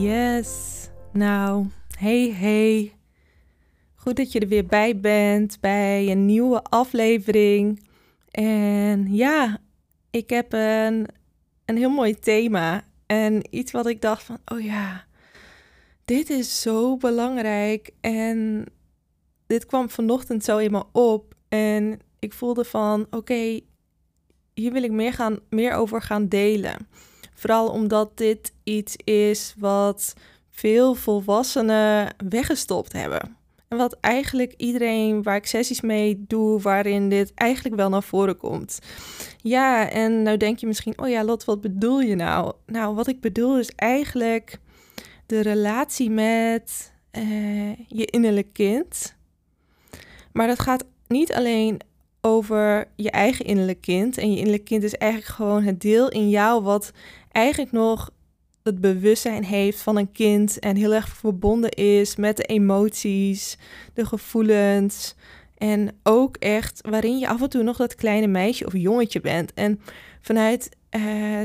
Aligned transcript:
Yes. 0.00 0.88
Nou, 1.12 1.66
hey 1.98 2.32
hey. 2.32 2.92
Goed 3.94 4.16
dat 4.16 4.32
je 4.32 4.40
er 4.40 4.48
weer 4.48 4.66
bij 4.66 5.00
bent 5.00 5.60
bij 5.60 6.10
een 6.10 6.26
nieuwe 6.26 6.62
aflevering. 6.62 7.86
En 8.30 9.14
ja, 9.14 9.58
ik 10.10 10.30
heb 10.30 10.52
een, 10.52 11.08
een 11.64 11.76
heel 11.76 11.90
mooi 11.90 12.18
thema. 12.18 12.84
En 13.06 13.42
iets 13.50 13.72
wat 13.72 13.86
ik 13.86 14.00
dacht 14.00 14.22
van, 14.22 14.38
oh 14.44 14.60
ja, 14.60 15.04
dit 16.04 16.30
is 16.30 16.60
zo 16.60 16.96
belangrijk. 16.96 17.90
En 18.00 18.66
dit 19.46 19.66
kwam 19.66 19.90
vanochtend 19.90 20.44
zo 20.44 20.58
in 20.58 20.82
op. 20.92 21.34
En 21.48 22.00
ik 22.18 22.32
voelde 22.32 22.64
van, 22.64 23.06
oké, 23.10 23.60
hier 24.54 24.72
wil 24.72 24.82
ik 24.82 24.92
meer, 24.92 25.12
gaan, 25.12 25.38
meer 25.48 25.72
over 25.72 26.02
gaan 26.02 26.28
delen. 26.28 26.88
Vooral 27.34 27.68
omdat 27.68 28.16
dit 28.16 28.52
iets 28.62 28.96
is 29.04 29.54
wat 29.58 30.14
veel 30.50 30.94
volwassenen 30.94 32.14
weggestopt 32.28 32.92
hebben. 32.92 33.36
En 33.68 33.76
wat 33.76 33.96
eigenlijk 34.00 34.54
iedereen 34.56 35.22
waar 35.22 35.36
ik 35.36 35.46
sessies 35.46 35.80
mee 35.80 36.24
doe, 36.26 36.60
waarin 36.60 37.08
dit 37.08 37.34
eigenlijk 37.34 37.76
wel 37.76 37.88
naar 37.88 38.02
voren 38.02 38.36
komt. 38.36 38.78
Ja, 39.36 39.90
en 39.90 40.22
nou 40.22 40.36
denk 40.36 40.58
je 40.58 40.66
misschien, 40.66 40.98
oh 40.98 41.08
ja, 41.08 41.24
Lot, 41.24 41.44
wat 41.44 41.60
bedoel 41.60 42.00
je 42.00 42.14
nou? 42.14 42.52
Nou, 42.66 42.94
wat 42.94 43.06
ik 43.06 43.20
bedoel 43.20 43.58
is 43.58 43.70
eigenlijk 43.76 44.58
de 45.26 45.40
relatie 45.40 46.10
met 46.10 46.92
uh, 47.12 47.76
je 47.88 48.04
innerlijk 48.04 48.52
kind. 48.52 49.14
Maar 50.32 50.46
dat 50.46 50.60
gaat 50.60 50.84
niet 51.06 51.32
alleen 51.32 51.80
over 52.20 52.88
je 52.96 53.10
eigen 53.10 53.44
innerlijk 53.44 53.80
kind. 53.80 54.18
En 54.18 54.30
je 54.30 54.36
innerlijk 54.36 54.64
kind 54.64 54.82
is 54.82 54.94
eigenlijk 54.94 55.32
gewoon 55.32 55.62
het 55.62 55.80
deel 55.80 56.08
in 56.08 56.28
jou 56.28 56.62
wat 56.62 56.92
eigenlijk 57.34 57.72
nog 57.72 58.10
het 58.62 58.80
bewustzijn 58.80 59.44
heeft 59.44 59.80
van 59.80 59.96
een 59.96 60.12
kind 60.12 60.58
en 60.58 60.76
heel 60.76 60.94
erg 60.94 61.08
verbonden 61.08 61.70
is 61.70 62.16
met 62.16 62.36
de 62.36 62.42
emoties, 62.42 63.58
de 63.94 64.06
gevoelens 64.06 65.14
en 65.56 65.88
ook 66.02 66.36
echt 66.36 66.80
waarin 66.88 67.18
je 67.18 67.28
af 67.28 67.42
en 67.42 67.48
toe 67.48 67.62
nog 67.62 67.76
dat 67.76 67.94
kleine 67.94 68.26
meisje 68.26 68.66
of 68.66 68.72
jongetje 68.72 69.20
bent. 69.20 69.54
En 69.54 69.80
vanuit 70.20 70.68
uh, 70.96 71.02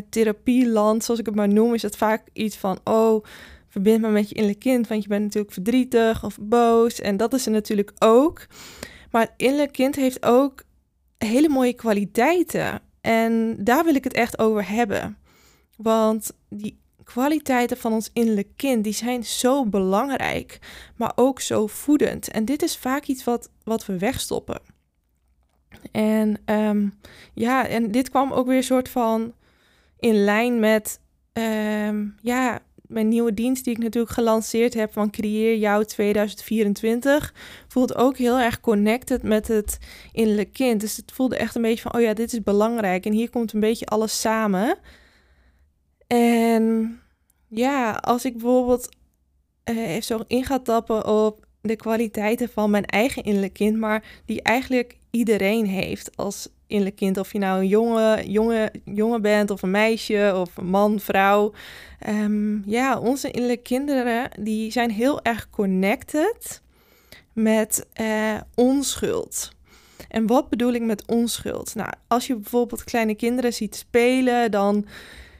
therapieland, 0.09 1.04
zoals 1.04 1.20
ik 1.20 1.26
het 1.26 1.36
maar 1.36 1.48
noem, 1.48 1.73
is 1.73 1.81
het 1.81 1.98
vaak 1.98 2.28
iets 2.34 2.56
van, 2.56 2.80
oh, 2.84 3.26
verbind 3.68 4.02
me 4.02 4.09
met 4.09 4.30
je 4.30 4.36
innerlijk 4.36 4.64
kind, 4.64 4.88
want 4.88 5.03
je 5.03 5.09
bent 5.09 5.24
natuurlijk 5.24 5.53
verdrietig 5.53 6.24
of 6.24 6.38
boos 6.42 7.00
en 7.00 7.18
dat 7.18 7.34
is 7.34 7.46
er 7.46 7.52
natuurlijk 7.52 7.92
ook. 8.00 8.48
Maar 9.12 9.22
het 9.22 9.34
innerlijk 9.38 9.72
kind 9.72 9.96
heeft 9.96 10.26
ook 10.26 10.64
hele 11.18 11.50
mooie 11.50 11.74
kwaliteiten 11.74 12.81
en 13.02 13.56
daar 13.59 13.84
wil 13.84 13.96
ik 13.96 14.03
het 14.03 14.14
echt 14.14 14.40
over 14.40 14.70
hebben. 14.70 15.18
Want 15.81 16.31
die 16.49 16.80
kwaliteiten 17.03 17.77
van 17.77 17.94
ons 17.94 18.09
innerlijk 18.13 18.49
kind, 18.55 18.83
die 18.83 18.94
zijn 18.94 19.23
zo 19.23 19.66
belangrijk, 19.66 20.59
maar 20.95 21.12
ook 21.16 21.40
zo 21.40 21.67
voedend. 21.67 22.28
En 22.28 22.45
dit 22.45 22.62
is 22.62 22.78
vaak 22.78 23.06
iets 23.06 23.23
wat, 23.23 23.50
wat 23.63 23.85
we 23.85 23.97
wegstoppen. 23.97 24.62
En 25.91 26.41
um, 26.45 27.00
ja, 27.34 27.68
en 27.68 27.91
dit 27.91 28.09
kwam 28.09 28.31
ook 28.31 28.47
weer 28.47 28.63
soort 28.63 28.89
van 28.89 29.34
in 30.00 30.23
lijn 30.23 30.59
met 30.59 31.00
um, 31.34 32.16
ja, 32.22 32.59
mijn 32.81 33.07
nieuwe 33.07 33.34
dienst 33.34 33.63
die 33.63 33.73
ik 33.73 33.84
natuurlijk 33.84 34.13
gelanceerd 34.13 34.73
heb 34.73 34.94
van 34.94 35.09
Creëer 35.09 35.57
jou 35.57 35.85
2024 35.85 37.34
voelt 37.68 37.95
ook 37.95 38.18
heel 38.18 38.39
erg 38.39 38.59
connected 38.59 39.23
met 39.23 39.47
het 39.47 39.78
innerlijk 40.12 40.53
kind. 40.53 40.81
Dus 40.81 40.97
het 40.97 41.12
voelde 41.12 41.38
echt 41.38 41.56
een 41.56 41.62
beetje 41.62 41.81
van, 41.81 41.94
oh 41.94 42.01
ja, 42.01 42.13
dit 42.13 42.34
is 42.34 42.44
belangrijk 42.44 43.06
en 43.06 43.13
hier 43.13 43.29
komt 43.29 43.53
een 43.53 43.59
beetje 43.59 43.85
alles 43.85 44.19
samen. 44.19 44.78
En 46.18 47.00
ja, 47.47 47.92
als 47.92 48.25
ik 48.25 48.34
bijvoorbeeld 48.34 48.90
uh, 49.66 49.90
even 49.90 50.03
zo 50.03 50.24
in 50.28 50.46
ga 50.46 50.59
tappen 50.59 51.08
op 51.08 51.46
de 51.62 51.75
kwaliteiten 51.75 52.50
van 52.50 52.70
mijn 52.70 52.86
eigen 52.86 53.24
innerlijk 53.24 53.53
kind, 53.53 53.78
maar 53.78 54.22
die 54.25 54.42
eigenlijk 54.42 54.98
iedereen 55.12 55.66
heeft 55.66 56.18
als 56.18 56.50
innerlijk 56.68 56.96
kind. 56.96 57.18
Of 57.18 57.34
je 57.34 57.40
nou 57.40 57.59
een 57.59 57.68
jonge, 57.68 58.24
jonge, 58.28 58.72
jongen 58.86 59.22
bent 59.22 59.52
of 59.52 59.62
een 59.62 59.72
meisje 59.72 60.34
of 60.36 60.58
een 60.58 60.69
man, 60.69 61.00
vrouw. 61.00 61.53
Um, 62.08 62.64
ja, 62.66 63.00
onze 63.00 63.31
innerlijke 63.31 63.64
kinderen 63.64 64.30
die 64.40 64.72
zijn 64.72 64.92
heel 64.92 65.22
erg 65.22 65.50
connected 65.50 66.62
met 67.34 67.86
uh, 68.02 68.34
onschuld. 68.56 69.52
En 70.08 70.28
wat 70.28 70.50
bedoel 70.50 70.74
ik 70.74 70.81
met 70.81 71.08
onschuld? 71.08 71.75
Nou, 71.75 71.92
als 72.08 72.28
je 72.28 72.36
bijvoorbeeld 72.36 72.84
kleine 72.84 73.16
kinderen 73.16 73.53
ziet 73.53 73.75
spelen, 73.75 74.52
dan 74.52 74.86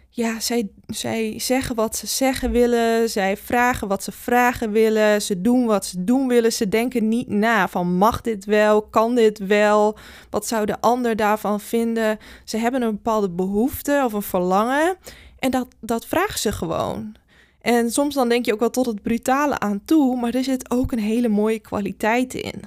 ja, 0.10 0.40
zij, 0.40 0.70
zij 0.88 1.40
zeggen 1.40 1.76
wat 1.76 1.96
ze 1.96 2.08
zeggen 2.08 2.52
willen. 2.52 3.10
Zij 3.10 3.38
vragen 3.38 3.88
wat 3.88 4.04
ze 4.04 4.12
vragen 4.12 4.72
willen. 4.72 5.22
Ze 5.22 5.42
doen 5.42 5.66
wat 5.66 5.86
ze 5.86 6.04
doen 6.04 6.28
willen. 6.28 6.54
Ze 6.54 6.70
denken 6.70 7.08
niet 7.08 7.28
na 7.28 7.68
van 7.68 7.96
mag 7.96 8.22
dit 8.22 8.46
wel? 8.46 8.82
Kan 8.82 9.16
dit 9.16 9.38
wel? 9.38 9.98
Wat 10.30 10.48
zou 10.48 10.66
de 10.66 10.82
ander 10.82 11.16
daarvan 11.16 11.60
vinden? 11.60 12.18
Ze 12.44 12.58
hebben 12.58 12.82
een 12.82 12.92
bepaalde 12.92 13.30
behoefte 13.30 14.02
of 14.06 14.14
een 14.14 14.22
verlangen. 14.22 14.98
En 15.40 15.52
dat, 15.52 15.68
dat 15.82 16.06
vragen 16.06 16.40
ze 16.40 16.52
gewoon. 16.52 17.16
En 17.62 17.92
soms 17.92 18.16
dan 18.16 18.30
denk 18.30 18.46
je 18.46 18.54
ook 18.54 18.60
wel 18.60 18.70
tot 18.70 18.86
het 18.86 19.02
brutale 19.02 19.60
aan 19.60 19.82
toe. 19.86 20.20
Maar 20.20 20.34
er 20.34 20.44
zit 20.44 20.72
ook 20.72 20.92
een 20.92 21.00
hele 21.00 21.30
mooie 21.30 21.60
kwaliteit 21.60 22.34
in. 22.34 22.62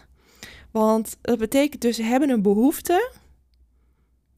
Want 0.70 1.16
dat 1.20 1.38
betekent 1.38 1.82
dus 1.82 1.96
ze 1.96 2.02
hebben 2.02 2.30
een 2.30 2.42
behoefte. 2.42 3.10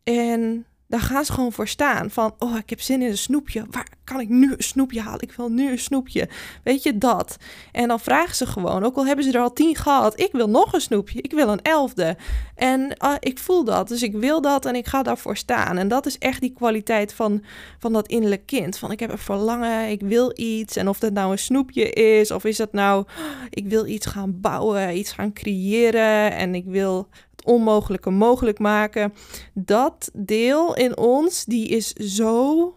En 0.02 0.66
dan 0.94 1.02
gaan 1.02 1.24
ze 1.24 1.32
gewoon 1.32 1.52
voor 1.52 1.68
staan. 1.68 2.10
Van, 2.10 2.34
oh, 2.38 2.56
ik 2.56 2.70
heb 2.70 2.80
zin 2.80 3.02
in 3.02 3.10
een 3.10 3.18
snoepje. 3.18 3.66
Waar 3.70 3.88
kan 4.04 4.20
ik 4.20 4.28
nu 4.28 4.52
een 4.52 4.62
snoepje 4.62 5.00
halen? 5.00 5.20
Ik 5.20 5.32
wil 5.32 5.48
nu 5.48 5.70
een 5.70 5.78
snoepje. 5.78 6.28
Weet 6.62 6.82
je 6.82 6.98
dat? 6.98 7.36
En 7.72 7.88
dan 7.88 8.00
vragen 8.00 8.34
ze 8.34 8.46
gewoon, 8.46 8.84
ook 8.84 8.96
al 8.96 9.06
hebben 9.06 9.24
ze 9.24 9.32
er 9.32 9.40
al 9.40 9.52
tien 9.52 9.76
gehad, 9.76 10.20
ik 10.20 10.32
wil 10.32 10.48
nog 10.48 10.72
een 10.72 10.80
snoepje. 10.80 11.22
Ik 11.22 11.32
wil 11.32 11.48
een 11.48 11.62
elfde. 11.62 12.16
En 12.54 12.96
uh, 13.04 13.14
ik 13.20 13.38
voel 13.38 13.64
dat, 13.64 13.88
dus 13.88 14.02
ik 14.02 14.12
wil 14.12 14.40
dat 14.40 14.66
en 14.66 14.74
ik 14.74 14.86
ga 14.86 15.02
daarvoor 15.02 15.36
staan. 15.36 15.78
En 15.78 15.88
dat 15.88 16.06
is 16.06 16.18
echt 16.18 16.40
die 16.40 16.52
kwaliteit 16.52 17.14
van, 17.14 17.44
van 17.78 17.92
dat 17.92 18.08
innerlijk 18.08 18.46
kind. 18.46 18.78
Van, 18.78 18.90
ik 18.90 19.00
heb 19.00 19.10
een 19.10 19.18
verlangen, 19.18 19.88
ik 19.88 20.00
wil 20.00 20.32
iets. 20.34 20.76
En 20.76 20.88
of 20.88 20.98
dat 20.98 21.12
nou 21.12 21.32
een 21.32 21.38
snoepje 21.38 21.90
is, 21.90 22.30
of 22.30 22.44
is 22.44 22.56
dat 22.56 22.72
nou, 22.72 23.04
ik 23.50 23.66
wil 23.68 23.86
iets 23.86 24.06
gaan 24.06 24.40
bouwen, 24.40 24.96
iets 24.96 25.12
gaan 25.12 25.32
creëren. 25.32 26.32
En 26.32 26.54
ik 26.54 26.64
wil 26.66 27.08
onmogelijke 27.44 28.10
mogelijk 28.10 28.58
maken. 28.58 29.14
Dat 29.54 30.10
deel 30.14 30.76
in 30.76 30.96
ons, 30.96 31.44
die 31.44 31.68
is 31.68 31.92
zo 31.92 32.74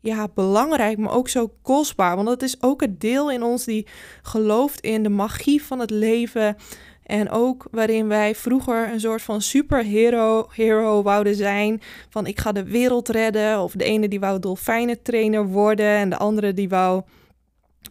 ja, 0.00 0.28
belangrijk, 0.34 0.98
maar 0.98 1.12
ook 1.12 1.28
zo 1.28 1.52
kostbaar. 1.62 2.14
Want 2.16 2.28
dat 2.28 2.42
is 2.42 2.62
ook 2.62 2.80
het 2.80 3.00
deel 3.00 3.30
in 3.30 3.42
ons 3.42 3.64
die 3.64 3.86
gelooft 4.22 4.80
in 4.80 5.02
de 5.02 5.08
magie 5.08 5.62
van 5.62 5.78
het 5.78 5.90
leven. 5.90 6.56
En 7.02 7.30
ook 7.30 7.66
waarin 7.70 8.08
wij 8.08 8.34
vroeger 8.34 8.92
een 8.92 9.00
soort 9.00 9.22
van 9.22 9.42
superhero 9.42 10.46
hero 10.52 11.02
wouden 11.02 11.34
zijn. 11.34 11.80
Van 12.08 12.26
ik 12.26 12.40
ga 12.40 12.52
de 12.52 12.64
wereld 12.64 13.08
redden. 13.08 13.60
Of 13.60 13.72
de 13.72 13.84
ene 13.84 14.08
die 14.08 14.20
wou 14.20 14.38
dolfijnentrainer 14.38 15.46
worden. 15.46 15.86
En 15.86 16.10
de 16.10 16.16
andere 16.16 16.54
die 16.54 16.68
wou 16.68 17.02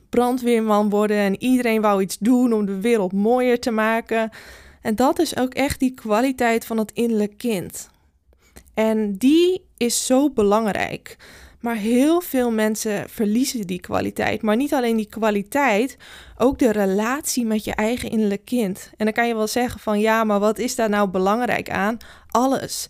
brandweerman 0.09 0.89
worden. 0.89 1.17
En 1.17 1.41
iedereen 1.43 1.81
wou 1.81 2.01
iets 2.01 2.17
doen 2.17 2.53
om 2.53 2.65
de 2.65 2.81
wereld 2.81 3.13
mooier 3.13 3.59
te 3.59 3.71
maken. 3.71 4.29
En 4.87 4.95
dat 4.95 5.19
is 5.19 5.37
ook 5.37 5.53
echt 5.53 5.79
die 5.79 5.93
kwaliteit 5.93 6.65
van 6.65 6.77
het 6.77 6.91
innerlijk 6.91 7.37
kind. 7.37 7.89
En 8.73 9.17
die 9.17 9.65
is 9.77 10.05
zo 10.05 10.29
belangrijk. 10.29 11.17
Maar 11.59 11.75
heel 11.75 12.21
veel 12.21 12.51
mensen 12.51 13.09
verliezen 13.09 13.67
die 13.67 13.79
kwaliteit. 13.79 14.41
Maar 14.41 14.55
niet 14.55 14.73
alleen 14.73 14.95
die 14.95 15.09
kwaliteit, 15.09 15.97
ook 16.37 16.59
de 16.59 16.71
relatie 16.71 17.45
met 17.45 17.63
je 17.63 17.75
eigen 17.75 18.09
innerlijk 18.09 18.45
kind. 18.45 18.91
En 18.97 19.05
dan 19.05 19.13
kan 19.13 19.27
je 19.27 19.35
wel 19.35 19.47
zeggen 19.47 19.79
van 19.79 19.99
ja, 19.99 20.23
maar 20.23 20.39
wat 20.39 20.59
is 20.59 20.75
daar 20.75 20.89
nou 20.89 21.09
belangrijk 21.09 21.69
aan? 21.69 21.97
Alles. 22.27 22.89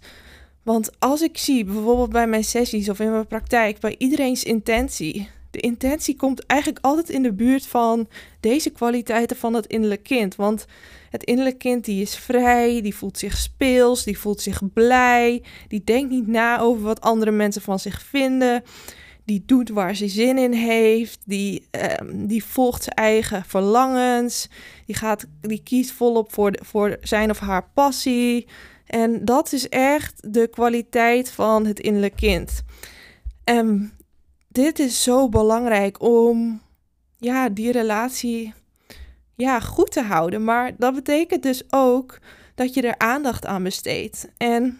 Want 0.64 0.90
als 1.00 1.22
ik 1.22 1.38
zie, 1.38 1.66
bijvoorbeeld 1.66 2.12
bij 2.12 2.28
mijn 2.28 2.44
sessies 2.44 2.90
of 2.90 3.00
in 3.00 3.12
mijn 3.12 3.28
praktijk, 3.28 3.80
bij 3.80 3.96
iedereen's 3.98 4.44
intentie, 4.44 5.30
de 5.52 5.60
intentie 5.60 6.16
komt 6.16 6.46
eigenlijk 6.46 6.86
altijd 6.86 7.10
in 7.10 7.24
de 7.24 7.34
buurt 7.34 7.68
van 7.68 8.08
deze 8.40 8.70
kwaliteiten 8.70 9.38
van 9.38 9.54
het 9.54 9.66
innerlijk 9.66 10.04
kind. 10.04 10.36
Want 10.36 10.66
het 11.10 11.24
innerlijk 11.24 11.58
kind 11.58 11.86
die 11.86 12.02
is 12.02 12.16
vrij, 12.16 12.82
die 12.82 12.96
voelt 12.96 13.18
zich 13.18 13.38
speels, 13.38 14.04
die 14.04 14.20
voelt 14.20 14.42
zich 14.42 14.74
blij, 14.74 15.44
die 15.68 15.84
denkt 15.84 16.10
niet 16.12 16.28
na 16.28 16.60
over 16.60 16.84
wat 16.84 17.02
andere 17.02 17.32
mensen 17.32 17.62
van 17.62 17.80
zich 17.80 18.02
vinden. 18.02 18.64
Die 19.26 19.44
doet 19.46 19.70
waar 19.70 19.96
ze 19.96 20.08
zin 20.08 20.38
in 20.38 20.54
heeft, 20.54 21.20
die, 21.26 21.68
ehm, 21.72 22.28
die 22.28 22.44
volgt 22.44 22.84
zijn 22.84 22.96
eigen 22.96 23.44
verlangens, 23.46 24.50
die, 24.86 24.96
gaat, 24.96 25.26
die 25.42 25.64
kiest 25.64 25.92
volop 25.92 26.34
voor, 26.34 26.54
voor 26.62 26.98
zijn 27.02 27.30
of 27.30 27.40
haar 27.40 27.70
passie. 27.74 28.48
En 28.86 29.26
dat 29.26 29.54
is 29.54 29.70
echt 29.70 30.34
de 30.34 30.48
kwaliteit 30.48 31.32
van 31.32 31.66
het 31.66 31.80
innerlijk 31.80 32.16
kind. 32.16 32.64
En 33.44 33.97
dit 34.58 34.80
is 34.80 35.04
zo 35.04 35.30
belangrijk 35.30 36.02
om 36.02 36.62
ja, 37.18 37.50
die 37.50 37.72
relatie 37.72 38.54
ja, 39.36 39.60
goed 39.60 39.92
te 39.92 40.02
houden. 40.02 40.44
Maar 40.44 40.72
dat 40.78 40.94
betekent 40.94 41.44
dus 41.44 41.64
ook 41.70 42.20
dat 42.56 42.74
je 42.74 42.82
er 42.82 42.98
aandacht 42.98 43.46
aan 43.46 43.64
besteedt. 43.64 44.28
En 44.38 44.80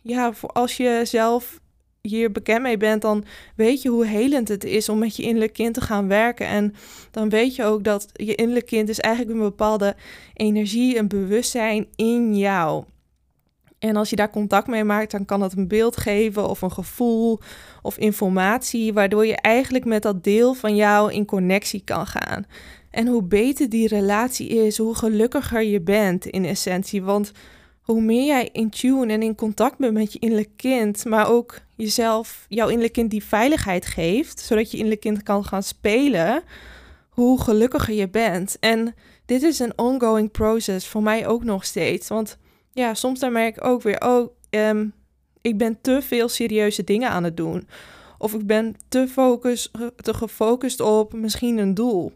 ja, 0.00 0.32
als 0.46 0.76
je 0.76 1.00
zelf 1.04 1.60
hier 2.00 2.32
bekend 2.32 2.62
mee 2.62 2.76
bent, 2.76 3.02
dan 3.02 3.24
weet 3.56 3.82
je 3.82 3.88
hoe 3.88 4.06
helend 4.06 4.48
het 4.48 4.64
is 4.64 4.88
om 4.88 4.98
met 4.98 5.16
je 5.16 5.22
innerlijk 5.22 5.52
kind 5.52 5.74
te 5.74 5.80
gaan 5.80 6.08
werken. 6.08 6.46
En 6.46 6.74
dan 7.10 7.28
weet 7.28 7.56
je 7.56 7.64
ook 7.64 7.84
dat 7.84 8.08
je 8.12 8.34
innerlijk 8.34 8.66
kind 8.66 8.88
is 8.88 9.00
eigenlijk 9.00 9.36
een 9.36 9.44
bepaalde 9.44 9.96
energie, 10.34 10.98
een 10.98 11.08
bewustzijn 11.08 11.86
in 11.96 12.36
jou. 12.36 12.84
En 13.82 13.96
als 13.96 14.10
je 14.10 14.16
daar 14.16 14.30
contact 14.30 14.66
mee 14.66 14.84
maakt, 14.84 15.10
dan 15.10 15.24
kan 15.24 15.40
het 15.40 15.56
een 15.56 15.68
beeld 15.68 15.96
geven 15.96 16.48
of 16.48 16.62
een 16.62 16.72
gevoel 16.72 17.40
of 17.82 17.98
informatie, 17.98 18.92
waardoor 18.92 19.26
je 19.26 19.36
eigenlijk 19.36 19.84
met 19.84 20.02
dat 20.02 20.24
deel 20.24 20.54
van 20.54 20.76
jou 20.76 21.12
in 21.12 21.24
connectie 21.24 21.82
kan 21.84 22.06
gaan. 22.06 22.46
En 22.90 23.06
hoe 23.06 23.22
beter 23.22 23.68
die 23.68 23.88
relatie 23.88 24.48
is, 24.48 24.78
hoe 24.78 24.94
gelukkiger 24.94 25.62
je 25.62 25.80
bent 25.80 26.26
in 26.26 26.44
essentie. 26.44 27.02
Want 27.02 27.32
hoe 27.80 28.00
meer 28.00 28.26
jij 28.26 28.48
in 28.52 28.70
tune 28.70 29.12
en 29.12 29.22
in 29.22 29.34
contact 29.34 29.78
bent 29.78 29.92
met 29.92 30.12
je 30.12 30.18
innerlijk 30.18 30.56
kind, 30.56 31.04
maar 31.04 31.28
ook 31.28 31.58
jezelf, 31.76 32.46
jouw 32.48 32.66
innerlijk 32.66 32.92
kind 32.92 33.10
die 33.10 33.24
veiligheid 33.24 33.86
geeft, 33.86 34.40
zodat 34.40 34.70
je 34.70 34.76
innerlijk 34.76 35.00
kind 35.00 35.22
kan 35.22 35.44
gaan 35.44 35.62
spelen, 35.62 36.42
hoe 37.08 37.40
gelukkiger 37.40 37.94
je 37.94 38.08
bent. 38.08 38.56
En 38.60 38.94
dit 39.26 39.42
is 39.42 39.58
een 39.58 39.78
ongoing 39.78 40.30
process 40.30 40.86
voor 40.86 41.02
mij 41.02 41.26
ook 41.26 41.44
nog 41.44 41.64
steeds. 41.64 42.08
Want 42.08 42.38
ja, 42.72 42.94
soms 42.94 43.20
dan 43.20 43.32
merk 43.32 43.56
ik 43.56 43.64
ook 43.64 43.82
weer, 43.82 44.00
oh, 44.00 44.34
ehm, 44.50 44.86
ik 45.40 45.58
ben 45.58 45.78
te 45.80 46.02
veel 46.02 46.28
serieuze 46.28 46.84
dingen 46.84 47.10
aan 47.10 47.24
het 47.24 47.36
doen. 47.36 47.68
Of 48.18 48.34
ik 48.34 48.46
ben 48.46 48.76
te, 48.88 49.08
focus, 49.08 49.70
te 49.96 50.14
gefocust 50.14 50.80
op 50.80 51.12
misschien 51.12 51.58
een 51.58 51.74
doel. 51.74 52.12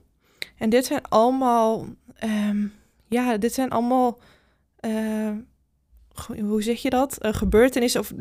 En 0.58 0.70
dit 0.70 0.86
zijn 0.86 1.02
allemaal, 1.08 1.86
um, 2.24 2.72
ja, 3.08 3.36
dit 3.36 3.54
zijn 3.54 3.70
allemaal, 3.70 4.18
uh, 4.80 5.30
hoe 6.40 6.62
zeg 6.62 6.82
je 6.82 6.90
dat? 6.90 7.18
Uh, 7.20 7.32
gebeurtenissen 7.32 8.00
of 8.00 8.12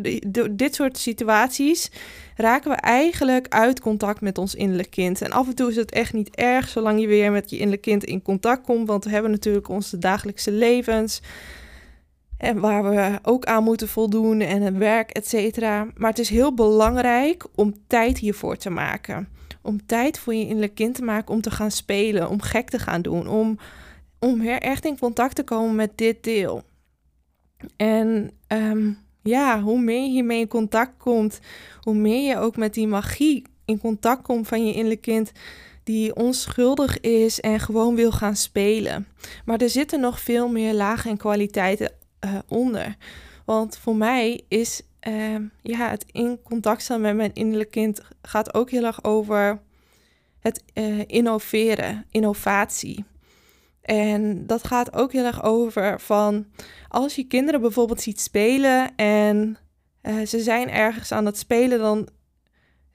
dit 0.52 0.76
soort 0.76 0.98
situaties 0.98 1.92
raken 2.36 2.72
we 2.72 2.76
eigenlijk 2.76 3.48
uit 3.50 3.80
contact 3.80 4.22
met 4.22 4.38
ons 4.38 4.56
innerlijk 4.56 4.90
kind. 4.90 5.22
En 5.22 5.32
af 5.32 5.48
en 5.48 5.56
toe 5.56 5.70
is 5.70 5.76
het 5.76 5.92
echt 5.92 6.14
niet 6.14 6.36
erg, 6.36 6.70
zolang 6.70 7.00
je 7.00 7.08
weer 7.08 7.32
met 7.32 7.50
je 7.50 7.56
innerlijk 7.56 7.82
kind 7.82 8.04
in 8.04 8.22
contact 8.22 8.66
komt. 8.66 8.88
Want 8.88 9.04
we 9.04 9.10
hebben 9.10 9.32
natuurlijk 9.32 9.70
onze 9.70 9.98
dagelijkse 9.98 10.52
levens. 10.52 11.22
En 12.46 12.60
waar 12.60 12.90
we 12.90 13.20
ook 13.24 13.46
aan 13.46 13.64
moeten 13.64 13.88
voldoen 13.88 14.42
en 14.42 14.62
het 14.62 14.78
werk, 14.78 15.10
et 15.10 15.28
cetera. 15.28 15.88
Maar 15.96 16.10
het 16.10 16.20
is 16.20 16.30
heel 16.30 16.54
belangrijk 16.54 17.46
om 17.56 17.74
tijd 17.88 18.18
hiervoor 18.18 18.58
te 18.58 18.70
maken. 18.70 19.28
Om 19.62 19.86
tijd 19.86 20.20
voor 20.20 20.34
je 20.34 20.46
innerlijk 20.46 20.76
kind 20.76 20.96
te 20.96 21.04
maken 21.04 21.34
om 21.34 21.42
te 21.42 21.52
gaan 21.52 21.72
spelen, 21.72 22.30
om 22.30 22.42
gek 22.42 22.70
te 22.70 22.80
gaan 22.80 23.02
doen, 23.02 23.28
om, 23.28 23.58
om 24.20 24.42
echt 24.42 24.86
in 24.86 25.00
contact 25.00 25.36
te 25.36 25.44
komen 25.44 25.76
met 25.76 25.92
dit 25.98 26.24
deel. 26.24 26.64
En 27.78 28.32
ehm, 28.48 28.92
ja, 29.24 29.62
hoe 29.62 29.80
meer 29.80 30.02
je 30.02 30.10
hiermee 30.10 30.40
in 30.40 30.48
contact 30.48 30.94
komt, 30.98 31.40
hoe 31.82 31.96
meer 31.96 32.30
je 32.30 32.38
ook 32.38 32.58
met 32.58 32.74
die 32.74 32.88
magie 32.88 33.44
in 33.66 33.80
contact 33.80 34.22
komt 34.22 34.48
van 34.48 34.66
je 34.66 34.74
innerlijk 34.74 35.02
kind, 35.02 35.32
die 35.84 36.16
onschuldig 36.16 37.00
is 37.00 37.40
en 37.40 37.60
gewoon 37.60 37.96
wil 37.96 38.12
gaan 38.12 38.36
spelen. 38.36 39.08
Maar 39.46 39.62
er 39.62 39.70
zitten 39.70 40.00
nog 40.00 40.20
veel 40.20 40.48
meer 40.48 40.74
lagen 40.74 41.12
en 41.12 41.18
kwaliteiten 41.18 41.92
uh, 42.26 42.38
onder. 42.48 42.96
Want 43.46 43.78
voor 43.78 43.96
mij 43.96 44.44
is 44.48 44.82
uh, 45.08 45.36
ja, 45.62 45.90
het 45.90 46.06
in 46.12 46.40
contact 46.44 46.82
staan 46.82 47.02
met 47.02 47.16
mijn 47.16 47.34
innerlijk 47.34 47.72
kind 47.72 48.02
gaat 48.22 48.54
ook 48.54 48.70
heel 48.70 48.84
erg 48.86 49.04
over 49.04 49.62
het 50.40 50.64
uh, 50.74 51.02
innoveren, 51.08 52.06
innovatie. 52.12 53.06
En 53.82 54.48
dat 54.48 54.68
gaat 54.68 54.94
ook 54.94 55.12
heel 55.12 55.26
erg 55.26 55.44
over 55.44 56.00
van 56.00 56.46
als 56.88 57.16
je 57.16 57.24
kinderen 57.24 57.62
bijvoorbeeld 57.62 58.02
ziet 58.02 58.22
spelen 58.22 58.96
en 58.96 59.58
uh, 60.04 60.26
ze 60.26 60.40
zijn 60.40 60.70
ergens 60.70 61.12
aan 61.12 61.26
het 61.26 61.38
spelen, 61.38 61.80
dan 61.80 62.08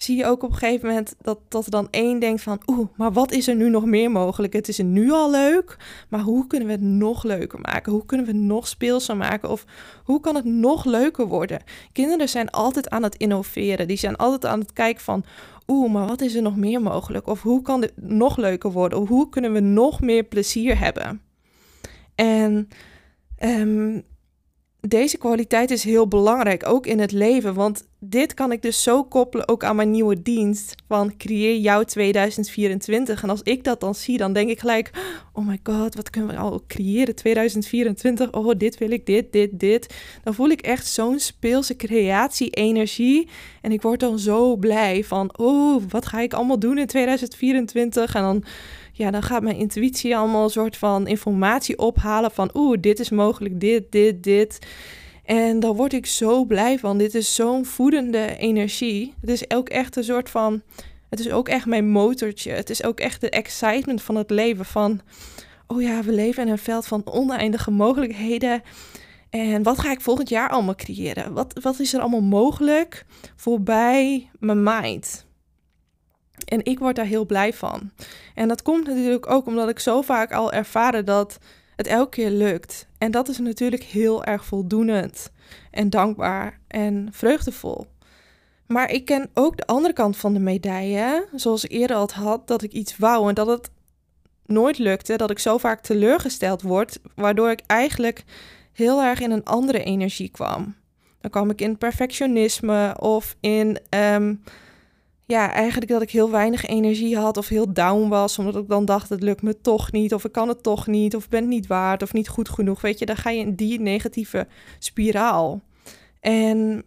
zie 0.02 0.16
je 0.16 0.26
ook 0.26 0.42
op 0.42 0.50
een 0.50 0.56
gegeven 0.56 0.88
moment 0.88 1.14
dat, 1.20 1.38
dat 1.48 1.64
er 1.64 1.70
dan 1.70 1.88
één 1.90 2.18
denkt 2.18 2.42
van... 2.42 2.60
oeh, 2.66 2.88
maar 2.96 3.12
wat 3.12 3.32
is 3.32 3.48
er 3.48 3.54
nu 3.54 3.68
nog 3.68 3.84
meer 3.84 4.10
mogelijk? 4.10 4.52
Het 4.52 4.68
is 4.68 4.78
er 4.78 4.84
nu 4.84 5.10
al 5.10 5.30
leuk, 5.30 5.76
maar 6.08 6.20
hoe 6.20 6.46
kunnen 6.46 6.68
we 6.68 6.74
het 6.74 6.82
nog 6.82 7.22
leuker 7.22 7.60
maken? 7.60 7.92
Hoe 7.92 8.06
kunnen 8.06 8.26
we 8.26 8.32
het 8.32 8.40
nog 8.40 8.68
speelser 8.68 9.16
maken? 9.16 9.50
Of 9.50 9.64
hoe 10.04 10.20
kan 10.20 10.34
het 10.34 10.44
nog 10.44 10.84
leuker 10.84 11.26
worden? 11.26 11.62
Kinderen 11.92 12.28
zijn 12.28 12.50
altijd 12.50 12.90
aan 12.90 13.02
het 13.02 13.14
innoveren. 13.14 13.88
Die 13.88 13.96
zijn 13.96 14.16
altijd 14.16 14.52
aan 14.52 14.60
het 14.60 14.72
kijken 14.72 15.02
van... 15.02 15.24
oeh, 15.68 15.92
maar 15.92 16.06
wat 16.06 16.20
is 16.20 16.34
er 16.34 16.42
nog 16.42 16.56
meer 16.56 16.82
mogelijk? 16.82 17.26
Of 17.26 17.42
hoe 17.42 17.62
kan 17.62 17.80
dit 17.80 17.92
nog 17.96 18.36
leuker 18.36 18.70
worden? 18.72 19.00
Of 19.00 19.08
hoe 19.08 19.28
kunnen 19.28 19.52
we 19.52 19.60
nog 19.60 20.00
meer 20.00 20.24
plezier 20.24 20.78
hebben? 20.78 21.22
En... 22.14 22.68
Um, 23.42 24.04
deze 24.80 25.18
kwaliteit 25.18 25.70
is 25.70 25.84
heel 25.84 26.08
belangrijk, 26.08 26.68
ook 26.68 26.86
in 26.86 26.98
het 26.98 27.12
leven. 27.12 27.54
Want 27.54 27.88
dit 27.98 28.34
kan 28.34 28.52
ik 28.52 28.62
dus 28.62 28.82
zo 28.82 29.04
koppelen 29.04 29.48
ook 29.48 29.64
aan 29.64 29.76
mijn 29.76 29.90
nieuwe 29.90 30.22
dienst 30.22 30.74
van 30.88 31.16
Creëer 31.16 31.56
jouw 31.56 31.82
2024. 31.82 33.22
En 33.22 33.30
als 33.30 33.42
ik 33.42 33.64
dat 33.64 33.80
dan 33.80 33.94
zie, 33.94 34.18
dan 34.18 34.32
denk 34.32 34.50
ik 34.50 34.60
gelijk, 34.60 34.90
oh 35.32 35.46
my 35.46 35.60
god, 35.62 35.94
wat 35.94 36.10
kunnen 36.10 36.30
we 36.30 36.36
al 36.36 36.62
creëren 36.66 37.14
2024? 37.14 38.32
Oh, 38.32 38.50
dit 38.56 38.78
wil 38.78 38.90
ik, 38.90 39.06
dit, 39.06 39.32
dit, 39.32 39.60
dit. 39.60 39.94
Dan 40.22 40.34
voel 40.34 40.48
ik 40.48 40.60
echt 40.60 40.86
zo'n 40.86 41.18
speelse 41.18 41.76
creatie-energie. 41.76 43.28
En 43.62 43.72
ik 43.72 43.82
word 43.82 44.00
dan 44.00 44.18
zo 44.18 44.56
blij 44.56 45.04
van, 45.04 45.38
oh, 45.38 45.82
wat 45.88 46.06
ga 46.06 46.20
ik 46.20 46.32
allemaal 46.32 46.58
doen 46.58 46.78
in 46.78 46.86
2024? 46.86 48.14
En 48.14 48.22
dan 48.22 48.44
ja, 49.00 49.10
dan 49.10 49.22
gaat 49.22 49.42
mijn 49.42 49.56
intuïtie 49.56 50.16
allemaal 50.16 50.44
een 50.44 50.50
soort 50.50 50.76
van 50.76 51.06
informatie 51.06 51.78
ophalen 51.78 52.30
van 52.30 52.50
oeh, 52.54 52.80
dit 52.80 53.00
is 53.00 53.10
mogelijk, 53.10 53.60
dit, 53.60 53.92
dit, 53.92 54.22
dit. 54.22 54.58
En 55.24 55.60
dan 55.60 55.76
word 55.76 55.92
ik 55.92 56.06
zo 56.06 56.44
blij 56.44 56.78
van. 56.78 56.98
Dit 56.98 57.14
is 57.14 57.34
zo'n 57.34 57.64
voedende 57.64 58.36
energie. 58.36 59.14
Het 59.20 59.30
is 59.30 59.50
ook 59.50 59.68
echt 59.68 59.96
een 59.96 60.04
soort 60.04 60.30
van. 60.30 60.62
Het 61.08 61.20
is 61.20 61.30
ook 61.30 61.48
echt 61.48 61.66
mijn 61.66 61.88
motortje. 61.88 62.50
Het 62.50 62.70
is 62.70 62.84
ook 62.84 63.00
echt 63.00 63.20
de 63.20 63.30
excitement 63.30 64.02
van 64.02 64.16
het 64.16 64.30
leven. 64.30 64.64
Van, 64.64 65.00
oh 65.66 65.82
ja, 65.82 66.02
we 66.02 66.12
leven 66.12 66.42
in 66.42 66.52
een 66.52 66.58
veld 66.58 66.86
van 66.86 67.06
oneindige 67.06 67.70
mogelijkheden. 67.70 68.62
En 69.30 69.62
wat 69.62 69.78
ga 69.78 69.90
ik 69.90 70.00
volgend 70.00 70.28
jaar 70.28 70.48
allemaal 70.48 70.74
creëren? 70.74 71.32
Wat, 71.32 71.58
wat 71.62 71.78
is 71.78 71.94
er 71.94 72.00
allemaal 72.00 72.22
mogelijk 72.22 73.04
voorbij 73.36 74.30
mijn 74.38 74.62
mind? 74.62 75.28
En 76.44 76.64
ik 76.64 76.78
word 76.78 76.96
daar 76.96 77.04
heel 77.04 77.26
blij 77.26 77.52
van. 77.52 77.90
En 78.34 78.48
dat 78.48 78.62
komt 78.62 78.86
natuurlijk 78.86 79.30
ook 79.30 79.46
omdat 79.46 79.68
ik 79.68 79.78
zo 79.78 80.02
vaak 80.02 80.32
al 80.32 80.52
ervaren 80.52 81.04
dat 81.04 81.38
het 81.76 81.86
elke 81.86 82.10
keer 82.10 82.30
lukt. 82.30 82.86
En 82.98 83.10
dat 83.10 83.28
is 83.28 83.38
natuurlijk 83.38 83.82
heel 83.82 84.24
erg 84.24 84.44
voldoenend 84.44 85.30
en 85.70 85.90
dankbaar 85.90 86.58
en 86.66 87.08
vreugdevol. 87.12 87.86
Maar 88.66 88.90
ik 88.90 89.04
ken 89.04 89.30
ook 89.34 89.56
de 89.56 89.66
andere 89.66 89.94
kant 89.94 90.16
van 90.16 90.32
de 90.32 90.38
medaille, 90.38 91.26
zoals 91.34 91.64
ik 91.64 91.70
eerder 91.70 91.96
al 91.96 92.08
had, 92.14 92.46
dat 92.46 92.62
ik 92.62 92.72
iets 92.72 92.96
wou 92.96 93.28
en 93.28 93.34
dat 93.34 93.46
het 93.46 93.70
nooit 94.46 94.78
lukte, 94.78 95.16
dat 95.16 95.30
ik 95.30 95.38
zo 95.38 95.58
vaak 95.58 95.82
teleurgesteld 95.82 96.62
word, 96.62 96.98
waardoor 97.14 97.50
ik 97.50 97.60
eigenlijk 97.66 98.24
heel 98.72 99.02
erg 99.02 99.20
in 99.20 99.30
een 99.30 99.44
andere 99.44 99.82
energie 99.82 100.28
kwam. 100.28 100.74
Dan 101.20 101.30
kwam 101.30 101.50
ik 101.50 101.60
in 101.60 101.78
perfectionisme 101.78 102.96
of 102.98 103.36
in 103.40 103.78
ehm, 103.88 104.34
ja, 105.30 105.52
eigenlijk 105.52 105.90
dat 105.90 106.02
ik 106.02 106.10
heel 106.10 106.30
weinig 106.30 106.66
energie 106.66 107.16
had 107.16 107.36
of 107.36 107.48
heel 107.48 107.72
down 107.72 108.08
was, 108.08 108.38
omdat 108.38 108.56
ik 108.56 108.68
dan 108.68 108.84
dacht, 108.84 109.08
het 109.08 109.22
lukt 109.22 109.42
me 109.42 109.60
toch 109.60 109.92
niet, 109.92 110.14
of 110.14 110.24
ik 110.24 110.32
kan 110.32 110.48
het 110.48 110.62
toch 110.62 110.86
niet, 110.86 111.16
of 111.16 111.28
ben 111.28 111.40
het 111.40 111.48
niet 111.48 111.66
waard, 111.66 112.02
of 112.02 112.12
niet 112.12 112.28
goed 112.28 112.48
genoeg. 112.48 112.80
Weet 112.80 112.98
je, 112.98 113.06
dan 113.06 113.16
ga 113.16 113.30
je 113.30 113.40
in 113.40 113.54
die 113.54 113.80
negatieve 113.80 114.46
spiraal. 114.78 115.62
En 116.20 116.84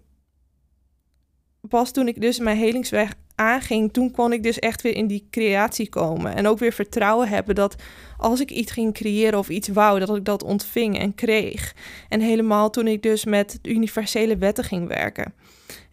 pas 1.70 1.92
toen 1.92 2.08
ik 2.08 2.22
dus 2.22 2.40
mijn 2.40 2.58
helingsweg 2.58 3.14
aanging, 3.36 3.94
toen 3.94 4.12
kon 4.12 4.34
ik 4.34 4.44
dus 4.44 4.60
echt 4.60 4.82
weer 4.82 4.96
in 4.96 5.08
die 5.08 5.28
creatie 5.32 5.90
komen. 5.90 6.36
En 6.36 6.48
ook 6.48 6.60
weer 6.60 6.74
vertrouwen 6.74 7.28
hebben 7.28 7.56
dat 7.56 7.76
als 8.18 8.40
ik 8.40 8.52
iets 8.52 8.72
ging 8.72 8.94
creëren 8.94 9.40
of 9.40 9.50
iets 9.50 9.68
wou, 9.68 10.00
dat 10.00 10.16
ik 10.16 10.26
dat 10.26 10.44
ontving 10.44 11.00
en 11.00 11.16
kreeg. 11.16 11.76
En 12.10 12.20
helemaal 12.20 12.70
toen 12.70 12.88
ik 12.88 13.04
dus 13.04 13.26
met 13.26 13.60
universele 13.62 14.38
wetten 14.38 14.64
ging 14.64 14.88
werken. 14.88 15.34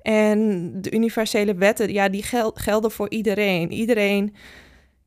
En 0.03 0.73
de 0.81 0.91
universele 0.93 1.55
wetten, 1.55 1.93
ja, 1.93 2.09
die 2.09 2.25
gelden 2.55 2.91
voor 2.91 3.11
iedereen. 3.11 3.73
Iedereen, 3.73 4.35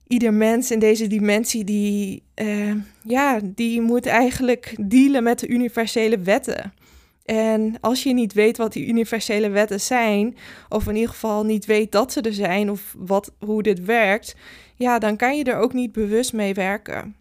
ieder 0.07 0.33
mens 0.33 0.71
in 0.71 0.79
deze 0.79 1.07
dimensie, 1.07 1.63
die, 1.63 2.23
uh, 2.41 2.75
ja, 3.03 3.39
die 3.43 3.81
moet 3.81 4.05
eigenlijk 4.05 4.75
dealen 4.81 5.23
met 5.23 5.39
de 5.39 5.47
universele 5.47 6.19
wetten. 6.19 6.73
En 7.25 7.75
als 7.79 8.03
je 8.03 8.13
niet 8.13 8.33
weet 8.33 8.57
wat 8.57 8.73
die 8.73 8.87
universele 8.87 9.49
wetten 9.49 9.79
zijn, 9.79 10.35
of 10.69 10.87
in 10.87 10.95
ieder 10.95 11.09
geval 11.09 11.45
niet 11.45 11.65
weet 11.65 11.91
dat 11.91 12.11
ze 12.11 12.21
er 12.21 12.33
zijn, 12.33 12.71
of 12.71 12.95
wat, 12.97 13.33
hoe 13.39 13.63
dit 13.63 13.85
werkt, 13.85 14.35
ja, 14.75 14.99
dan 14.99 15.15
kan 15.15 15.37
je 15.37 15.43
er 15.43 15.57
ook 15.57 15.73
niet 15.73 15.91
bewust 15.91 16.33
mee 16.33 16.53
werken. 16.53 17.15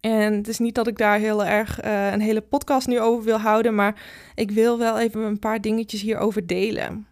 En 0.00 0.32
het 0.32 0.48
is 0.48 0.58
niet 0.58 0.74
dat 0.74 0.86
ik 0.86 0.98
daar 0.98 1.18
heel 1.18 1.44
erg 1.44 1.84
uh, 1.84 2.12
een 2.12 2.20
hele 2.20 2.40
podcast 2.40 2.86
nu 2.86 3.00
over 3.00 3.24
wil 3.24 3.38
houden, 3.38 3.74
maar 3.74 4.02
ik 4.34 4.50
wil 4.50 4.78
wel 4.78 4.98
even 4.98 5.20
een 5.20 5.38
paar 5.38 5.60
dingetjes 5.60 6.00
hierover 6.00 6.46
delen. 6.46 7.06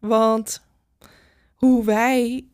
Want 0.00 0.62
hoe 1.54 1.84
wij, 1.84 2.44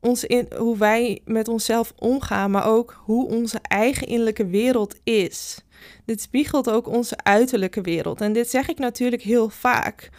ons 0.00 0.24
in, 0.24 0.48
hoe 0.56 0.76
wij 0.76 1.20
met 1.24 1.48
onszelf 1.48 1.92
omgaan, 1.98 2.50
maar 2.50 2.66
ook 2.66 3.00
hoe 3.04 3.28
onze 3.28 3.58
eigen 3.62 4.06
innerlijke 4.06 4.46
wereld 4.46 4.94
is. 5.04 5.64
Dit 6.04 6.20
spiegelt 6.20 6.70
ook 6.70 6.88
onze 6.88 7.16
uiterlijke 7.22 7.80
wereld. 7.80 8.20
En 8.20 8.32
dit 8.32 8.50
zeg 8.50 8.68
ik 8.68 8.78
natuurlijk 8.78 9.22
heel 9.22 9.48
vaak. 9.48 10.10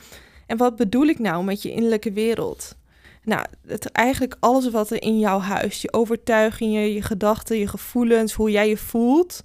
En 0.47 0.57
wat 0.57 0.75
bedoel 0.75 1.05
ik 1.05 1.19
nou 1.19 1.43
met 1.43 1.61
je 1.61 1.71
innerlijke 1.71 2.11
wereld? 2.11 2.75
Nou, 3.27 3.45
het, 3.65 3.91
eigenlijk 3.91 4.35
alles 4.39 4.69
wat 4.69 4.91
er 4.91 5.01
in 5.01 5.19
jouw 5.19 5.39
huis, 5.39 5.81
je 5.81 5.93
overtuigingen, 5.93 6.93
je 6.93 7.01
gedachten, 7.01 7.57
je 7.57 7.67
gevoelens, 7.67 8.33
hoe 8.33 8.51
jij 8.51 8.69
je 8.69 8.77
voelt, 8.77 9.43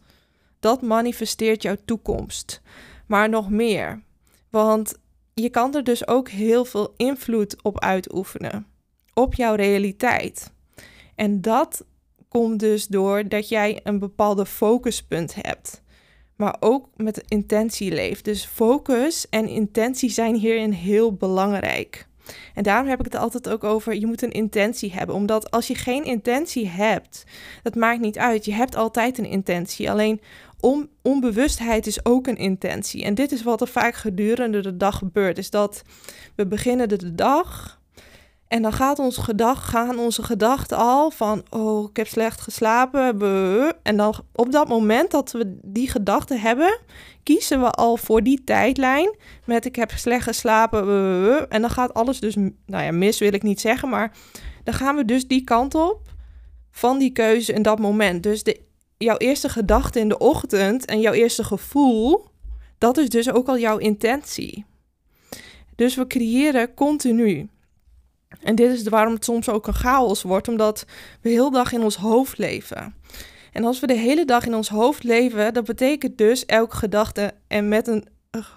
dat 0.61 0.83
manifesteert 0.83 1.63
jouw 1.63 1.77
toekomst. 1.85 2.61
Maar 3.07 3.29
nog 3.29 3.51
meer. 3.51 4.03
Want 4.51 4.95
je 5.35 5.49
kan 5.49 5.75
er 5.75 5.85
dus 5.85 6.07
ook 6.07 6.29
heel 6.29 6.65
veel 6.65 6.95
invloed 6.97 7.63
op 7.63 7.81
uitoefenen. 7.81 8.67
Op 9.15 9.35
jouw 9.35 9.55
realiteit. 9.55 10.53
En 11.15 11.41
dat 11.41 11.85
komt 12.29 12.61
dus 12.61 12.87
door 12.87 13.29
dat 13.29 13.49
jij 13.49 13.81
een 13.83 13.99
bepaalde 13.99 14.47
focuspunt 14.47 15.35
hebt. 15.39 15.83
Maar 16.37 16.57
ook 16.61 16.89
met 16.97 17.25
intentie 17.29 17.93
leeft. 17.93 18.25
Dus 18.25 18.45
focus 18.45 19.29
en 19.29 19.49
intentie 19.49 20.11
zijn 20.11 20.35
hierin 20.35 20.73
heel 20.73 21.13
belangrijk. 21.13 22.11
En 22.55 22.63
daarom 22.63 22.89
heb 22.89 22.99
ik 22.99 23.05
het 23.05 23.17
altijd 23.17 23.49
ook 23.49 23.65
over, 23.65 23.95
je 23.95 24.07
moet 24.07 24.23
een 24.23 24.33
intentie 24.33 24.93
hebben. 24.93 25.15
Omdat 25.15 25.51
als 25.51 25.67
je 25.67 25.75
geen 25.75 26.05
intentie 26.05 26.69
hebt, 26.69 27.25
dat 27.63 27.75
maakt 27.75 28.01
niet 28.01 28.19
uit. 28.19 28.45
Je 28.45 28.53
hebt 28.53 28.77
altijd 28.77 29.19
een 29.19 29.27
intentie. 29.27 29.91
Alleen 29.91 30.21
on, 30.61 30.89
onbewustheid 31.03 31.87
is 31.87 32.05
ook 32.05 32.27
een 32.27 32.37
intentie. 32.37 33.05
En 33.05 33.15
dit 33.15 33.33
is 33.33 33.43
wat 33.43 33.61
er 33.61 33.69
vaak 33.69 33.95
gedurende 33.95 34.61
de 34.61 34.77
dag 34.77 34.99
gebeurt. 34.99 35.39
Is 35.39 35.51
dat 35.51 35.83
we 36.37 36.47
beginnen 36.47 36.89
de 36.89 37.15
dag 37.15 37.81
en 38.53 38.63
dan 38.63 38.73
gaat 38.73 38.99
ons 38.99 39.17
gedag, 39.17 39.71
gaan 39.71 39.99
onze 39.99 40.23
gedachten 40.23 40.77
al 40.77 41.11
van, 41.11 41.43
oh, 41.51 41.89
ik 41.91 41.97
heb 41.97 42.07
slecht 42.07 42.41
geslapen. 42.41 43.77
En 43.83 43.97
dan 43.97 44.15
op 44.35 44.53
dat 44.53 44.69
moment 44.69 45.11
dat 45.11 45.33
we 45.33 45.59
die 45.63 45.91
gedachten 45.91 46.41
hebben, 46.41 46.79
kiezen 47.23 47.61
we 47.61 47.71
al 47.71 47.97
voor 47.97 48.23
die 48.23 48.45
tijdlijn 48.45 49.17
met 49.45 49.65
ik 49.65 49.77
heb 49.77 49.91
slecht 49.91 50.23
geslapen. 50.23 51.51
En 51.51 51.61
dan 51.61 51.71
gaat 51.71 51.95
alles 51.95 52.21
dus, 52.21 52.35
nou 52.67 52.85
ja, 52.85 52.93
mis 52.93 53.19
wil 53.19 53.33
ik 53.33 53.43
niet 53.43 53.61
zeggen, 53.61 53.89
maar 53.89 54.13
dan 54.65 54.75
gaan 54.75 54.97
we 54.97 55.05
dus 55.05 55.27
die 55.27 55.45
kant 55.45 55.75
op 55.75 56.01
van 56.71 56.99
die 56.99 57.13
keuze 57.13 57.53
in 57.53 57.63
dat 57.63 57.79
moment. 57.79 58.23
Dus 58.23 58.43
de, 58.43 58.61
jouw 58.99 59.17
eerste 59.17 59.49
gedachte 59.49 60.01
in 60.01 60.09
de 60.09 60.19
ochtend 60.19 60.85
en 60.85 61.01
jouw 61.01 61.13
eerste 61.13 61.45
gevoel, 61.45 62.27
dat 62.79 62.99
is 62.99 63.09
dus 63.09 63.31
ook 63.31 63.49
al 63.49 63.59
jouw 63.59 63.79
intentie. 63.79 64.65
Dus 65.77 65.95
we 65.95 66.07
creëren 66.07 66.75
continu. 66.75 67.49
En 68.43 68.55
dit 68.55 68.71
is 68.71 68.83
waarom 68.83 69.15
het 69.15 69.25
soms 69.25 69.49
ook 69.49 69.67
een 69.67 69.75
chaos 69.75 70.23
wordt, 70.23 70.49
omdat 70.49 70.85
we 71.21 71.29
heel 71.29 71.51
dag 71.51 71.73
in 71.73 71.83
ons 71.83 71.97
hoofd 71.97 72.39
leven. 72.39 72.95
En 73.53 73.65
als 73.65 73.81
we 73.81 73.87
de 73.87 73.95
hele 73.99 74.25
dag 74.25 74.47
in 74.47 74.55
ons 74.55 74.69
hoofd 74.69 75.03
leven, 75.03 75.55
dat 75.55 75.65
betekent 75.65 76.19
dus 76.19 76.47
elke 76.47 76.77
gedachte 76.77 77.33
en 77.49 77.69
met 77.69 77.87
een, 77.87 78.07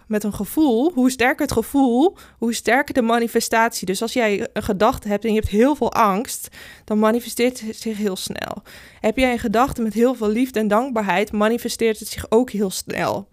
met 0.07 0.23
een 0.23 0.33
gevoel, 0.33 0.91
hoe 0.93 1.11
sterker 1.11 1.41
het 1.41 1.51
gevoel, 1.51 2.17
hoe 2.37 2.53
sterker 2.53 2.93
de 2.93 3.01
manifestatie. 3.01 3.85
Dus 3.85 4.01
als 4.01 4.13
jij 4.13 4.47
een 4.53 4.63
gedachte 4.63 5.07
hebt 5.07 5.23
en 5.23 5.33
je 5.33 5.39
hebt 5.39 5.51
heel 5.51 5.75
veel 5.75 5.93
angst, 5.93 6.47
dan 6.83 6.99
manifesteert 6.99 7.59
het 7.59 7.75
zich 7.75 7.97
heel 7.97 8.15
snel. 8.15 8.63
Heb 8.99 9.17
jij 9.17 9.31
een 9.31 9.39
gedachte 9.39 9.81
met 9.81 9.93
heel 9.93 10.15
veel 10.15 10.29
liefde 10.29 10.59
en 10.59 10.67
dankbaarheid, 10.67 11.31
manifesteert 11.31 11.99
het 11.99 12.07
zich 12.07 12.25
ook 12.29 12.49
heel 12.49 12.71
snel. 12.71 13.27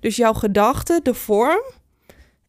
Dus 0.00 0.16
jouw 0.16 0.32
gedachte, 0.32 1.00
de 1.02 1.14
vorm, 1.14 1.62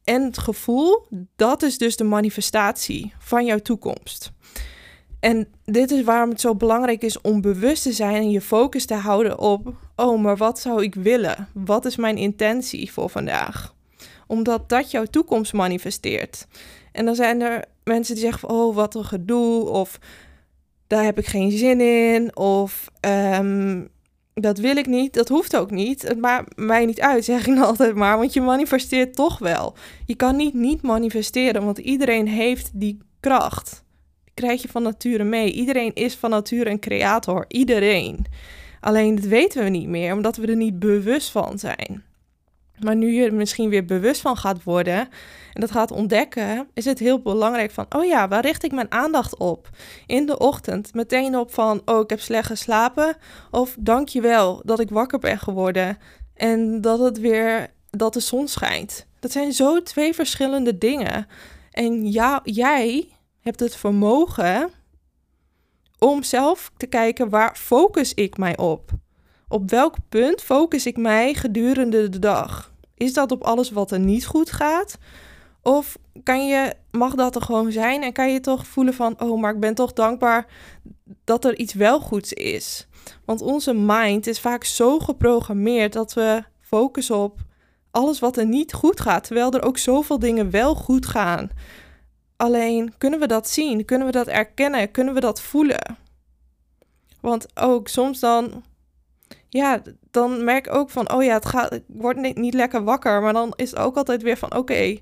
en 0.07 0.23
het 0.23 0.37
gevoel, 0.37 1.07
dat 1.35 1.63
is 1.63 1.77
dus 1.77 1.97
de 1.97 2.03
manifestatie 2.03 3.13
van 3.19 3.45
jouw 3.45 3.59
toekomst. 3.59 4.31
En 5.19 5.47
dit 5.65 5.91
is 5.91 6.03
waarom 6.03 6.29
het 6.29 6.41
zo 6.41 6.55
belangrijk 6.55 7.01
is 7.01 7.21
om 7.21 7.41
bewust 7.41 7.83
te 7.83 7.91
zijn 7.91 8.15
en 8.15 8.29
je 8.29 8.41
focus 8.41 8.85
te 8.85 8.93
houden 8.93 9.39
op: 9.39 9.73
oh, 9.95 10.21
maar 10.21 10.37
wat 10.37 10.59
zou 10.59 10.83
ik 10.83 10.95
willen? 10.95 11.47
Wat 11.53 11.85
is 11.85 11.95
mijn 11.95 12.17
intentie 12.17 12.91
voor 12.91 13.09
vandaag? 13.09 13.75
Omdat 14.27 14.69
dat 14.69 14.91
jouw 14.91 15.05
toekomst 15.05 15.53
manifesteert. 15.53 16.47
En 16.91 17.05
dan 17.05 17.15
zijn 17.15 17.41
er 17.41 17.65
mensen 17.83 18.15
die 18.15 18.23
zeggen: 18.23 18.49
oh, 18.49 18.75
wat 18.75 18.95
een 18.95 19.05
gedoe, 19.05 19.69
of 19.69 19.99
daar 20.87 21.03
heb 21.03 21.17
ik 21.17 21.25
geen 21.25 21.51
zin 21.51 21.81
in, 21.81 22.37
of 22.37 22.89
um, 23.01 23.89
dat 24.41 24.57
wil 24.57 24.77
ik 24.77 24.87
niet, 24.87 25.13
dat 25.13 25.29
hoeft 25.29 25.55
ook 25.55 25.71
niet. 25.71 26.01
Het 26.01 26.19
maakt 26.19 26.57
mij 26.57 26.85
niet 26.85 27.01
uit, 27.01 27.25
zeg 27.25 27.47
ik 27.47 27.59
altijd 27.63 27.95
maar, 27.95 28.17
want 28.17 28.33
je 28.33 28.41
manifesteert 28.41 29.15
toch 29.15 29.39
wel. 29.39 29.73
Je 30.05 30.15
kan 30.15 30.35
niet 30.35 30.53
niet 30.53 30.81
manifesteren, 30.81 31.65
want 31.65 31.77
iedereen 31.77 32.27
heeft 32.27 32.71
die 32.73 32.97
kracht. 33.19 33.83
Die 34.23 34.33
krijg 34.33 34.61
je 34.61 34.67
van 34.67 34.83
nature 34.83 35.23
mee. 35.23 35.51
Iedereen 35.51 35.93
is 35.93 36.15
van 36.15 36.29
nature 36.29 36.69
een 36.69 36.79
creator, 36.79 37.45
iedereen. 37.47 38.25
Alleen 38.79 39.15
dat 39.15 39.25
weten 39.25 39.63
we 39.63 39.69
niet 39.69 39.87
meer, 39.87 40.13
omdat 40.13 40.37
we 40.37 40.47
er 40.47 40.55
niet 40.55 40.79
bewust 40.79 41.31
van 41.31 41.59
zijn. 41.59 42.03
Maar 42.79 42.95
nu 42.95 43.11
je 43.11 43.25
er 43.25 43.33
misschien 43.33 43.69
weer 43.69 43.85
bewust 43.85 44.21
van 44.21 44.37
gaat 44.37 44.63
worden 44.63 45.09
en 45.53 45.61
dat 45.61 45.71
gaat 45.71 45.91
ontdekken, 45.91 46.67
is 46.73 46.85
het 46.85 46.99
heel 46.99 47.21
belangrijk 47.21 47.71
van, 47.71 47.85
oh 47.89 48.05
ja, 48.05 48.27
waar 48.27 48.41
richt 48.41 48.63
ik 48.63 48.71
mijn 48.71 48.91
aandacht 48.91 49.37
op? 49.37 49.69
In 50.05 50.25
de 50.25 50.37
ochtend 50.37 50.93
meteen 50.93 51.37
op 51.37 51.53
van, 51.53 51.81
oh, 51.85 51.99
ik 51.99 52.09
heb 52.09 52.19
slecht 52.19 52.47
geslapen. 52.47 53.15
Of 53.51 53.75
dankjewel 53.79 54.61
dat 54.65 54.79
ik 54.79 54.89
wakker 54.89 55.19
ben 55.19 55.39
geworden 55.39 55.97
en 56.33 56.81
dat 56.81 56.99
het 56.99 57.19
weer, 57.19 57.67
dat 57.89 58.13
de 58.13 58.19
zon 58.19 58.47
schijnt. 58.47 59.07
Dat 59.19 59.31
zijn 59.31 59.53
zo 59.53 59.83
twee 59.83 60.13
verschillende 60.13 60.77
dingen. 60.77 61.27
En 61.71 62.11
ja, 62.11 62.39
jij 62.43 63.09
hebt 63.41 63.59
het 63.59 63.75
vermogen 63.75 64.69
om 65.99 66.23
zelf 66.23 66.71
te 66.77 66.87
kijken 66.87 67.29
waar 67.29 67.55
focus 67.55 68.13
ik 68.13 68.37
mij 68.37 68.57
op. 68.57 68.91
Op 69.49 69.69
welk 69.69 69.95
punt 70.09 70.41
focus 70.41 70.85
ik 70.85 70.97
mij 70.97 71.33
gedurende 71.33 72.09
de 72.09 72.19
dag? 72.19 72.71
Is 72.95 73.13
dat 73.13 73.31
op 73.31 73.43
alles 73.43 73.71
wat 73.71 73.91
er 73.91 73.99
niet 73.99 74.25
goed 74.25 74.51
gaat? 74.51 74.97
Of 75.61 75.97
kan 76.23 76.47
je, 76.47 76.73
mag 76.91 77.15
dat 77.15 77.35
er 77.35 77.41
gewoon 77.41 77.71
zijn 77.71 78.03
en 78.03 78.13
kan 78.13 78.31
je 78.31 78.39
toch 78.39 78.67
voelen 78.67 78.93
van, 78.93 79.21
oh, 79.21 79.41
maar 79.41 79.53
ik 79.53 79.59
ben 79.59 79.75
toch 79.75 79.93
dankbaar 79.93 80.45
dat 81.23 81.45
er 81.45 81.57
iets 81.57 81.73
wel 81.73 81.99
goeds 81.99 82.33
is? 82.33 82.87
Want 83.25 83.41
onze 83.41 83.73
mind 83.73 84.27
is 84.27 84.39
vaak 84.39 84.63
zo 84.63 84.99
geprogrammeerd 84.99 85.93
dat 85.93 86.13
we 86.13 86.43
focussen 86.61 87.17
op 87.17 87.39
alles 87.91 88.19
wat 88.19 88.37
er 88.37 88.45
niet 88.45 88.73
goed 88.73 88.99
gaat, 88.99 89.23
terwijl 89.23 89.51
er 89.51 89.63
ook 89.63 89.77
zoveel 89.77 90.19
dingen 90.19 90.49
wel 90.49 90.75
goed 90.75 91.05
gaan. 91.05 91.49
Alleen 92.35 92.93
kunnen 92.97 93.19
we 93.19 93.27
dat 93.27 93.49
zien? 93.49 93.85
Kunnen 93.85 94.07
we 94.07 94.13
dat 94.13 94.27
erkennen? 94.27 94.91
Kunnen 94.91 95.13
we 95.13 95.19
dat 95.19 95.41
voelen? 95.41 95.97
Want 97.21 97.57
ook 97.59 97.87
soms 97.87 98.19
dan 98.19 98.63
ja, 99.49 99.81
dan 100.11 100.43
merk 100.43 100.67
ik 100.67 100.73
ook 100.73 100.89
van, 100.89 101.13
oh 101.13 101.23
ja, 101.23 101.33
het 101.33 101.45
gaat, 101.45 101.73
ik 101.73 101.83
word 101.87 102.17
niet, 102.17 102.37
niet 102.37 102.53
lekker 102.53 102.83
wakker. 102.83 103.21
Maar 103.21 103.33
dan 103.33 103.53
is 103.55 103.69
het 103.69 103.79
ook 103.79 103.95
altijd 103.95 104.21
weer 104.21 104.37
van, 104.37 104.55
oké, 104.55 104.97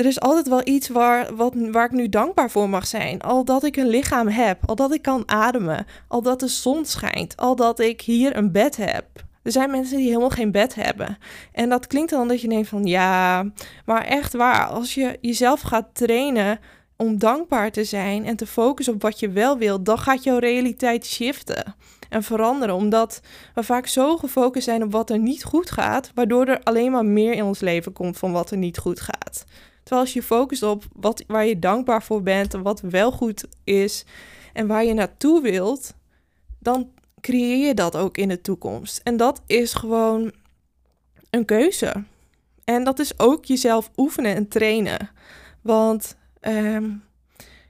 er 0.00 0.06
is 0.06 0.20
altijd 0.20 0.48
wel 0.48 0.60
iets 0.64 0.88
waar, 0.88 1.34
wat, 1.36 1.54
waar 1.56 1.84
ik 1.84 1.90
nu 1.90 2.08
dankbaar 2.08 2.50
voor 2.50 2.68
mag 2.68 2.86
zijn. 2.86 3.20
Al 3.20 3.44
dat 3.44 3.64
ik 3.64 3.76
een 3.76 3.88
lichaam 3.88 4.28
heb, 4.28 4.58
al 4.66 4.74
dat 4.74 4.94
ik 4.94 5.02
kan 5.02 5.22
ademen, 5.26 5.86
al 6.08 6.22
dat 6.22 6.40
de 6.40 6.48
zon 6.48 6.84
schijnt, 6.84 7.36
al 7.36 7.56
dat 7.56 7.78
ik 7.78 8.00
hier 8.00 8.36
een 8.36 8.52
bed 8.52 8.76
heb. 8.76 9.06
Er 9.42 9.52
zijn 9.52 9.70
mensen 9.70 9.96
die 9.96 10.06
helemaal 10.06 10.30
geen 10.30 10.52
bed 10.52 10.74
hebben. 10.74 11.18
En 11.52 11.68
dat 11.68 11.86
klinkt 11.86 12.10
dan 12.10 12.28
dat 12.28 12.40
je 12.40 12.48
denkt 12.48 12.68
van 12.68 12.84
ja, 12.84 13.44
maar 13.84 14.04
echt 14.04 14.32
waar, 14.32 14.66
als 14.66 14.94
je 14.94 15.18
jezelf 15.20 15.60
gaat 15.60 15.88
trainen 15.92 16.58
om 16.96 17.18
dankbaar 17.18 17.70
te 17.70 17.84
zijn 17.84 18.26
en 18.26 18.36
te 18.36 18.46
focussen 18.46 18.94
op 18.94 19.02
wat 19.02 19.20
je 19.20 19.30
wel 19.30 19.58
wilt, 19.58 19.84
dan 19.84 19.98
gaat 19.98 20.24
jouw 20.24 20.38
realiteit 20.38 21.06
shiften 21.06 21.74
en 22.10 22.22
veranderen. 22.22 22.74
Omdat 22.74 23.20
we 23.54 23.62
vaak 23.62 23.86
zo 23.86 24.16
gefocust 24.16 24.64
zijn 24.64 24.82
op 24.82 24.92
wat 24.92 25.10
er 25.10 25.18
niet 25.18 25.44
goed 25.44 25.70
gaat, 25.70 26.10
waardoor 26.14 26.46
er 26.46 26.62
alleen 26.62 26.90
maar 26.90 27.04
meer 27.04 27.32
in 27.32 27.44
ons 27.44 27.60
leven 27.60 27.92
komt 27.92 28.18
van 28.18 28.32
wat 28.32 28.50
er 28.50 28.56
niet 28.56 28.78
goed 28.78 29.00
gaat. 29.00 29.44
Terwijl 29.82 30.00
als 30.00 30.12
je 30.12 30.22
focust 30.22 30.62
op 30.62 30.84
wat, 30.92 31.24
waar 31.26 31.46
je 31.46 31.58
dankbaar 31.58 32.02
voor 32.02 32.22
bent 32.22 32.54
en 32.54 32.62
wat 32.62 32.80
wel 32.80 33.12
goed 33.12 33.44
is 33.64 34.04
en 34.52 34.66
waar 34.66 34.84
je 34.84 34.94
naartoe 34.94 35.42
wilt, 35.42 35.94
dan 36.58 36.90
creëer 37.20 37.66
je 37.66 37.74
dat 37.74 37.96
ook 37.96 38.16
in 38.16 38.28
de 38.28 38.40
toekomst. 38.40 39.00
En 39.04 39.16
dat 39.16 39.42
is 39.46 39.72
gewoon 39.72 40.32
een 41.30 41.44
keuze. 41.44 42.04
En 42.64 42.84
dat 42.84 42.98
is 42.98 43.18
ook 43.18 43.44
jezelf 43.44 43.90
oefenen 43.96 44.34
en 44.34 44.48
trainen. 44.48 45.10
Want 45.62 46.16
ehm, 46.40 46.90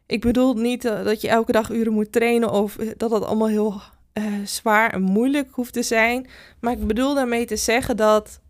ik 0.06 0.20
bedoel 0.20 0.54
niet 0.54 0.84
eh, 0.84 1.04
dat 1.04 1.20
je 1.20 1.28
elke 1.28 1.52
dag 1.52 1.70
uren 1.70 1.92
moet 1.92 2.12
trainen 2.12 2.50
of 2.50 2.76
dat 2.96 3.10
dat 3.10 3.24
allemaal 3.24 3.48
heel 3.48 3.80
uh, 4.14 4.24
zwaar 4.44 4.92
en 4.92 5.02
moeilijk 5.02 5.48
hoeft 5.50 5.72
te 5.72 5.82
zijn. 5.82 6.26
Maar 6.60 6.72
ik 6.72 6.86
bedoel 6.86 7.14
daarmee 7.14 7.46
te 7.46 7.56
zeggen 7.56 7.96
dat 7.96 8.40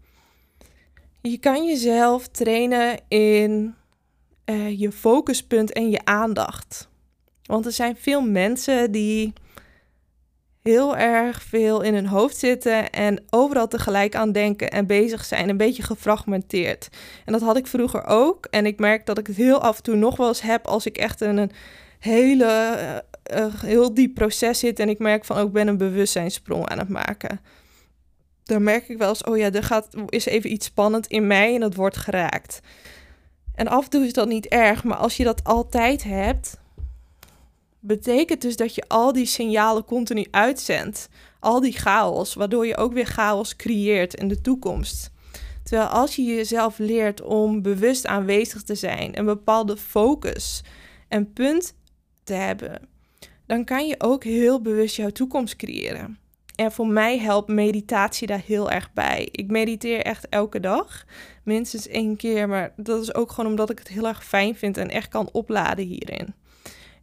je 1.20 1.38
kan 1.38 1.66
jezelf 1.66 2.28
trainen 2.28 3.00
in 3.08 3.74
uh, 4.44 4.80
je 4.80 4.92
focuspunt 4.92 5.72
en 5.72 5.90
je 5.90 6.00
aandacht. 6.04 6.88
Want 7.42 7.66
er 7.66 7.72
zijn 7.72 7.96
veel 7.96 8.20
mensen 8.20 8.92
die 8.92 9.32
heel 10.62 10.96
erg 10.96 11.42
veel 11.42 11.80
in 11.80 11.94
hun 11.94 12.06
hoofd 12.06 12.36
zitten 12.36 12.90
en 12.90 13.24
overal 13.30 13.68
tegelijk 13.68 14.14
aan 14.14 14.32
denken 14.32 14.70
en 14.70 14.86
bezig 14.86 15.24
zijn, 15.24 15.48
een 15.48 15.56
beetje 15.56 15.82
gefragmenteerd. 15.82 16.88
En 17.24 17.32
dat 17.32 17.42
had 17.42 17.56
ik 17.56 17.66
vroeger 17.66 18.06
ook. 18.06 18.46
En 18.46 18.66
ik 18.66 18.78
merk 18.78 19.06
dat 19.06 19.18
ik 19.18 19.26
het 19.26 19.36
heel 19.36 19.60
af 19.60 19.76
en 19.76 19.82
toe 19.82 19.94
nog 19.94 20.16
wel 20.16 20.28
eens 20.28 20.40
heb 20.40 20.66
als 20.66 20.86
ik 20.86 20.96
echt 20.96 21.20
een 21.20 21.50
hele, 21.98 23.04
uh, 23.34 23.54
heel 23.54 23.94
diep 23.94 24.14
proces 24.14 24.58
zit 24.58 24.78
en 24.78 24.88
ik 24.88 24.98
merk 24.98 25.24
van, 25.24 25.36
ook 25.36 25.46
oh, 25.46 25.52
ben 25.52 25.68
een 25.68 25.76
bewustzijnssprong 25.76 26.68
aan 26.68 26.78
het 26.78 26.88
maken. 26.88 27.40
Dan 28.44 28.62
merk 28.62 28.88
ik 28.88 28.98
wel 28.98 29.08
eens, 29.08 29.24
oh 29.24 29.36
ja, 29.36 29.52
er 29.52 29.62
gaat, 29.62 29.88
is 30.08 30.26
even 30.26 30.52
iets 30.52 30.66
spannend 30.66 31.06
in 31.06 31.26
mij 31.26 31.54
en 31.54 31.60
dat 31.60 31.74
wordt 31.74 31.96
geraakt. 31.96 32.60
En 33.54 33.68
af 33.68 33.84
en 33.84 33.90
toe 33.90 34.04
is 34.04 34.12
dat 34.12 34.28
niet 34.28 34.46
erg, 34.46 34.84
maar 34.84 34.96
als 34.96 35.16
je 35.16 35.24
dat 35.24 35.44
altijd 35.44 36.02
hebt, 36.02 36.58
betekent 37.80 38.42
dus 38.42 38.56
dat 38.56 38.74
je 38.74 38.84
al 38.88 39.12
die 39.12 39.26
signalen 39.26 39.84
continu 39.84 40.26
uitzendt. 40.30 41.08
Al 41.40 41.60
die 41.60 41.72
chaos, 41.72 42.34
waardoor 42.34 42.66
je 42.66 42.76
ook 42.76 42.92
weer 42.92 43.06
chaos 43.06 43.56
creëert 43.56 44.14
in 44.14 44.28
de 44.28 44.40
toekomst. 44.40 45.10
Terwijl 45.62 45.88
als 45.88 46.16
je 46.16 46.22
jezelf 46.22 46.78
leert 46.78 47.22
om 47.22 47.62
bewust 47.62 48.06
aanwezig 48.06 48.62
te 48.62 48.74
zijn, 48.74 49.18
een 49.18 49.24
bepaalde 49.24 49.76
focus 49.76 50.62
en 51.08 51.32
punt 51.32 51.74
te 52.24 52.32
hebben, 52.32 52.88
dan 53.50 53.64
kan 53.64 53.86
je 53.86 53.94
ook 53.98 54.24
heel 54.24 54.60
bewust 54.60 54.96
jouw 54.96 55.10
toekomst 55.10 55.56
creëren. 55.56 56.18
En 56.54 56.72
voor 56.72 56.86
mij 56.86 57.18
helpt 57.18 57.48
meditatie 57.48 58.26
daar 58.26 58.42
heel 58.46 58.70
erg 58.70 58.92
bij. 58.92 59.28
Ik 59.30 59.50
mediteer 59.50 60.02
echt 60.02 60.28
elke 60.28 60.60
dag, 60.60 61.04
minstens 61.44 61.88
één 61.88 62.16
keer, 62.16 62.48
maar 62.48 62.72
dat 62.76 63.02
is 63.02 63.14
ook 63.14 63.32
gewoon 63.32 63.50
omdat 63.50 63.70
ik 63.70 63.78
het 63.78 63.88
heel 63.88 64.06
erg 64.06 64.24
fijn 64.24 64.54
vind 64.54 64.76
en 64.76 64.90
echt 64.90 65.08
kan 65.08 65.28
opladen 65.32 65.84
hierin. 65.84 66.34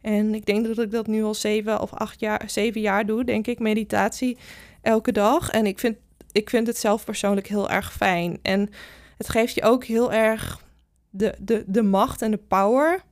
En 0.00 0.34
ik 0.34 0.46
denk 0.46 0.66
dat 0.66 0.78
ik 0.78 0.90
dat 0.90 1.06
nu 1.06 1.24
al 1.24 1.34
zeven 1.34 1.80
of 1.80 1.92
acht 1.92 2.20
jaar, 2.20 2.42
zeven 2.46 2.80
jaar 2.80 3.06
doe, 3.06 3.24
denk 3.24 3.46
ik, 3.46 3.58
meditatie 3.58 4.38
elke 4.82 5.12
dag. 5.12 5.50
En 5.50 5.66
ik 5.66 5.78
vind, 5.78 5.96
ik 6.32 6.50
vind 6.50 6.66
het 6.66 6.78
zelf 6.78 7.04
persoonlijk 7.04 7.46
heel 7.46 7.70
erg 7.70 7.92
fijn. 7.92 8.38
En 8.42 8.70
het 9.16 9.28
geeft 9.28 9.54
je 9.54 9.62
ook 9.62 9.84
heel 9.84 10.12
erg 10.12 10.64
de, 11.10 11.34
de, 11.38 11.64
de 11.66 11.82
macht 11.82 12.22
en 12.22 12.30
de 12.30 12.40
power 12.48 13.02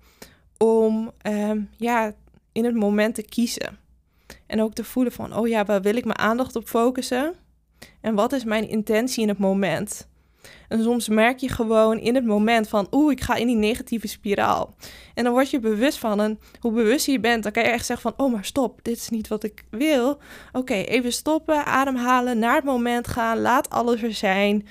om 0.58 1.12
ehm, 1.18 1.60
ja, 1.76 2.14
in 2.56 2.64
het 2.64 2.74
moment 2.74 3.14
te 3.14 3.22
kiezen. 3.22 3.78
En 4.46 4.62
ook 4.62 4.74
te 4.74 4.84
voelen 4.84 5.12
van, 5.12 5.36
oh 5.36 5.48
ja, 5.48 5.64
waar 5.64 5.82
wil 5.82 5.96
ik 5.96 6.04
mijn 6.04 6.18
aandacht 6.18 6.56
op 6.56 6.68
focussen? 6.68 7.34
En 8.00 8.14
wat 8.14 8.32
is 8.32 8.44
mijn 8.44 8.68
intentie 8.68 9.22
in 9.22 9.28
het 9.28 9.38
moment? 9.38 10.08
En 10.68 10.82
soms 10.82 11.08
merk 11.08 11.38
je 11.38 11.48
gewoon 11.48 11.98
in 11.98 12.14
het 12.14 12.24
moment 12.24 12.68
van, 12.68 12.86
oeh, 12.90 13.12
ik 13.12 13.20
ga 13.20 13.34
in 13.34 13.46
die 13.46 13.56
negatieve 13.56 14.06
spiraal. 14.06 14.74
En 15.14 15.24
dan 15.24 15.32
word 15.32 15.50
je 15.50 15.60
bewust 15.60 15.98
van, 15.98 16.20
en 16.20 16.38
hoe 16.60 16.72
bewust 16.72 17.06
je 17.06 17.20
bent, 17.20 17.42
dan 17.42 17.52
kan 17.52 17.62
je 17.62 17.68
echt 17.68 17.86
zeggen 17.86 18.10
van, 18.10 18.26
oh, 18.26 18.32
maar 18.32 18.44
stop, 18.44 18.80
dit 18.82 18.96
is 18.96 19.08
niet 19.08 19.28
wat 19.28 19.44
ik 19.44 19.64
wil. 19.70 20.18
Oké, 20.52 20.74
even 20.74 21.12
stoppen, 21.12 21.64
ademhalen, 21.64 22.38
naar 22.38 22.54
het 22.54 22.64
moment 22.64 23.08
gaan, 23.08 23.40
laat 23.40 23.70
alles 23.70 24.02
er 24.02 24.14
zijn. 24.14 24.66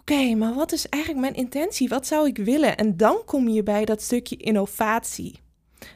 Oké, 0.00 0.34
maar 0.34 0.54
wat 0.54 0.72
is 0.72 0.88
eigenlijk 0.88 1.22
mijn 1.22 1.34
intentie? 1.34 1.88
Wat 1.88 2.06
zou 2.06 2.26
ik 2.26 2.36
willen? 2.36 2.76
En 2.76 2.96
dan 2.96 3.22
kom 3.24 3.48
je 3.48 3.62
bij 3.62 3.84
dat 3.84 4.02
stukje 4.02 4.36
innovatie 4.36 5.41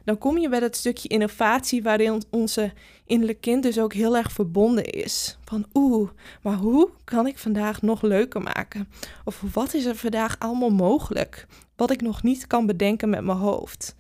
dan 0.05 0.19
kom 0.19 0.39
je 0.39 0.49
bij 0.49 0.61
dat 0.61 0.77
stukje 0.77 1.09
innovatie 1.09 1.83
waarin 1.83 2.23
onze 2.31 2.73
innerlijke 3.07 3.41
kind 3.41 3.63
dus 3.63 3.79
ook 3.79 3.93
heel 3.93 4.17
erg 4.17 4.33
verbonden 4.33 4.85
is. 4.85 5.39
Van 5.45 5.67
oeh, 5.75 6.11
maar 6.43 6.57
hoe 6.57 6.91
kan 7.05 7.27
ik 7.27 7.39
vandaag 7.39 7.83
nog 7.83 8.03
leuker 8.03 8.43
maken? 8.43 8.89
Of 9.25 9.43
wat 9.53 9.75
is 9.75 9.85
er 9.85 9.97
vandaag 9.97 10.39
allemaal 10.39 10.71
mogelijk? 10.71 11.47
Wat 11.77 11.91
ik 11.91 12.01
nog 12.01 12.23
niet 12.23 12.47
kan 12.47 12.67
bedenken 12.67 13.09
met 13.09 13.25
mijn 13.25 13.39
hoofd. 13.39 13.95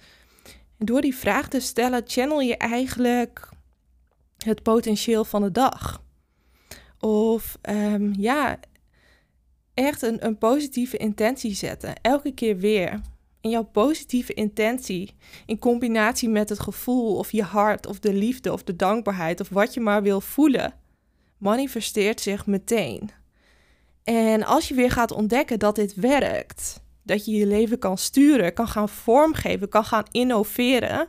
En 0.79 0.87
door 0.87 1.01
die 1.01 1.16
vraag 1.16 1.49
te 1.49 1.61
stellen, 1.61 2.03
channel 2.07 2.40
je 2.40 2.57
eigenlijk 2.57 3.49
het 4.38 4.62
potentieel 4.62 5.25
van 5.25 5.42
de 5.42 5.53
dag. 5.53 6.03
Of 7.01 7.59
um, 7.68 8.14
ja, 8.18 8.59
echt 9.75 10.03
een, 10.03 10.27
een 10.27 10.38
positieve 10.38 10.96
intentie 10.96 11.55
zetten. 11.55 11.94
Elke 12.03 12.33
keer 12.33 12.57
weer. 12.57 13.01
En 13.46 13.52
jouw 13.52 13.62
positieve 13.62 14.35
intentie 14.35 15.16
in 15.44 15.59
combinatie 15.59 16.28
met 16.28 16.48
het 16.48 16.61
gevoel 16.61 17.16
of 17.16 17.32
je 17.32 17.42
hart 17.42 17.87
of 17.87 17.98
de 17.98 18.12
liefde 18.12 18.52
of 18.52 18.62
de 18.62 18.76
dankbaarheid 18.76 19.40
of 19.40 19.48
wat 19.48 19.74
je 19.74 19.80
maar 19.80 20.02
wil 20.02 20.20
voelen, 20.20 20.74
manifesteert 21.38 22.20
zich 22.20 22.46
meteen. 22.46 23.11
En 24.04 24.44
als 24.44 24.68
je 24.68 24.74
weer 24.74 24.90
gaat 24.90 25.12
ontdekken 25.12 25.59
dat 25.59 25.74
dit 25.74 25.94
werkt, 25.94 26.82
dat 27.02 27.24
je 27.24 27.32
je 27.32 27.46
leven 27.46 27.78
kan 27.78 27.98
sturen, 27.98 28.54
kan 28.54 28.68
gaan 28.68 28.88
vormgeven, 28.88 29.68
kan 29.68 29.85
gaan 29.85 30.06
innoveren, 30.11 31.09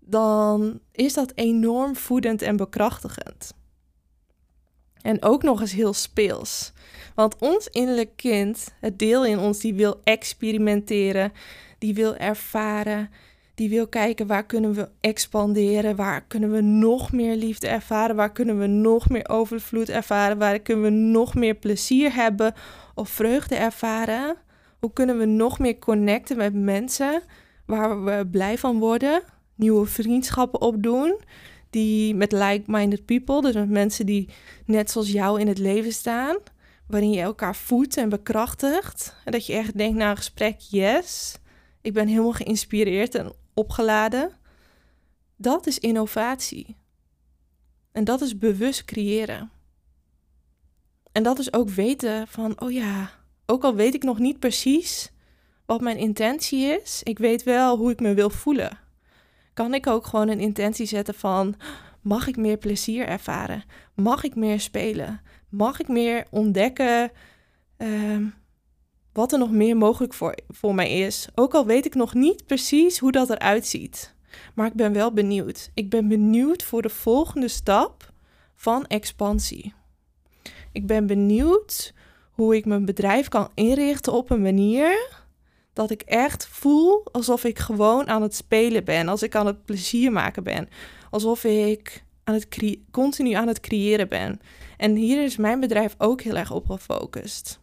dan 0.00 0.80
is 0.92 1.14
dat 1.14 1.32
enorm 1.34 1.96
voedend 1.96 2.42
en 2.42 2.56
bekrachtigend. 2.56 3.54
En 5.02 5.22
ook 5.22 5.42
nog 5.42 5.60
eens 5.60 5.72
heel 5.72 5.92
speels. 5.92 6.72
Want 7.14 7.36
ons 7.38 7.66
innerlijk 7.66 8.16
kind, 8.16 8.74
het 8.80 8.98
deel 8.98 9.24
in 9.26 9.38
ons 9.38 9.58
die 9.58 9.74
wil 9.74 10.00
experimenteren, 10.04 11.32
die 11.78 11.94
wil 11.94 12.16
ervaren, 12.16 13.10
die 13.54 13.68
wil 13.68 13.88
kijken 13.88 14.26
waar 14.26 14.46
kunnen 14.46 14.74
we 14.74 14.88
expanderen, 15.00 15.96
waar 15.96 16.24
kunnen 16.26 16.52
we 16.52 16.60
nog 16.60 17.12
meer 17.12 17.36
liefde 17.36 17.68
ervaren, 17.68 18.16
waar 18.16 18.32
kunnen 18.32 18.58
we 18.58 18.66
nog 18.66 19.08
meer 19.08 19.28
overvloed 19.28 19.88
ervaren, 19.88 20.38
waar 20.38 20.58
kunnen 20.58 20.84
we 20.84 20.90
nog 20.90 21.34
meer 21.34 21.54
plezier 21.54 22.14
hebben 22.14 22.54
of 22.94 23.08
vreugde 23.08 23.54
ervaren. 23.54 24.36
Hoe 24.78 24.92
kunnen 24.92 25.18
we 25.18 25.24
nog 25.24 25.58
meer 25.58 25.78
connecten 25.78 26.36
met 26.36 26.54
mensen 26.54 27.22
waar 27.66 28.04
we 28.04 28.26
blij 28.30 28.58
van 28.58 28.78
worden, 28.78 29.22
nieuwe 29.54 29.86
vriendschappen 29.86 30.60
opdoen, 30.60 31.20
die 31.70 32.14
met 32.14 32.32
like-minded 32.32 33.04
people, 33.04 33.42
dus 33.42 33.54
met 33.54 33.70
mensen 33.70 34.06
die 34.06 34.28
net 34.66 34.90
zoals 34.90 35.10
jou 35.10 35.40
in 35.40 35.48
het 35.48 35.58
leven 35.58 35.92
staan, 35.92 36.36
waarin 36.86 37.10
je 37.10 37.20
elkaar 37.20 37.56
voedt 37.56 37.96
en 37.96 38.08
bekrachtigt. 38.08 39.14
En 39.24 39.32
dat 39.32 39.46
je 39.46 39.52
echt 39.52 39.76
denkt 39.76 39.98
na 39.98 40.10
een 40.10 40.16
gesprek, 40.16 40.60
yes, 40.60 41.38
ik 41.80 41.92
ben 41.92 42.08
helemaal 42.08 42.32
geïnspireerd 42.32 43.14
en 43.14 43.32
opgeladen. 43.54 44.32
Dat 45.36 45.66
is 45.66 45.78
innovatie. 45.78 46.76
En 47.92 48.04
dat 48.04 48.20
is 48.20 48.38
bewust 48.38 48.84
creëren. 48.84 49.50
En 51.12 51.22
dat 51.22 51.38
is 51.38 51.52
ook 51.52 51.68
weten 51.68 52.28
van, 52.28 52.60
oh 52.60 52.72
ja, 52.72 53.10
ook 53.46 53.64
al 53.64 53.74
weet 53.74 53.94
ik 53.94 54.02
nog 54.02 54.18
niet 54.18 54.38
precies 54.38 55.12
wat 55.66 55.80
mijn 55.80 55.96
intentie 55.96 56.80
is, 56.80 57.02
ik 57.02 57.18
weet 57.18 57.42
wel 57.42 57.76
hoe 57.76 57.90
ik 57.90 58.00
me 58.00 58.14
wil 58.14 58.30
voelen. 58.30 58.78
Kan 59.60 59.74
ik 59.74 59.86
ook 59.86 60.06
gewoon 60.06 60.28
een 60.28 60.40
intentie 60.40 60.86
zetten 60.86 61.14
van, 61.14 61.54
mag 62.00 62.26
ik 62.26 62.36
meer 62.36 62.56
plezier 62.56 63.06
ervaren? 63.06 63.64
Mag 63.94 64.24
ik 64.24 64.34
meer 64.34 64.60
spelen? 64.60 65.20
mag 65.48 65.80
ik 65.80 65.88
meer 65.88 66.26
ontdekken 66.30 67.10
ehm, 67.76 68.24
wat 69.12 69.32
er 69.32 69.38
nog 69.38 69.50
meer 69.50 69.76
mogelijk 69.76 70.14
voor, 70.14 70.34
voor 70.48 70.74
mij 70.74 70.98
is. 70.98 71.28
Ook 71.34 71.54
al 71.54 71.66
weet 71.66 71.86
ik 71.86 71.94
nog 71.94 72.14
niet 72.14 72.46
precies 72.46 72.98
hoe 72.98 73.12
dat 73.12 73.30
eruit 73.30 73.66
ziet. 73.66 74.14
Maar 74.54 74.66
ik 74.66 74.74
ben 74.74 74.92
wel 74.92 75.12
benieuwd. 75.12 75.70
Ik 75.74 75.90
ben 75.90 76.08
benieuwd 76.08 76.62
voor 76.62 76.82
de 76.82 76.88
volgende 76.88 77.48
stap 77.48 78.12
van 78.54 78.86
expansie. 78.86 79.74
Ik 80.72 80.86
ben 80.86 81.06
benieuwd 81.06 81.94
hoe 82.30 82.56
ik 82.56 82.64
mijn 82.64 82.84
bedrijf 82.84 83.28
kan 83.28 83.50
inrichten 83.54 84.12
op 84.12 84.30
een 84.30 84.42
manier 84.42 85.19
dat 85.72 85.90
ik 85.90 86.02
echt 86.02 86.46
voel 86.46 87.04
alsof 87.12 87.44
ik 87.44 87.58
gewoon 87.58 88.08
aan 88.08 88.22
het 88.22 88.34
spelen 88.34 88.84
ben, 88.84 89.08
als 89.08 89.22
ik 89.22 89.34
aan 89.34 89.46
het 89.46 89.64
plezier 89.64 90.12
maken 90.12 90.42
ben, 90.42 90.68
alsof 91.10 91.44
ik 91.44 92.04
aan 92.24 92.34
het 92.34 92.76
continu 92.90 93.32
aan 93.32 93.48
het 93.48 93.60
creëren 93.60 94.08
ben. 94.08 94.40
En 94.76 94.94
hier 94.94 95.24
is 95.24 95.36
mijn 95.36 95.60
bedrijf 95.60 95.94
ook 95.98 96.20
heel 96.20 96.36
erg 96.36 96.50
op 96.52 96.66
gefocust. 96.66 97.60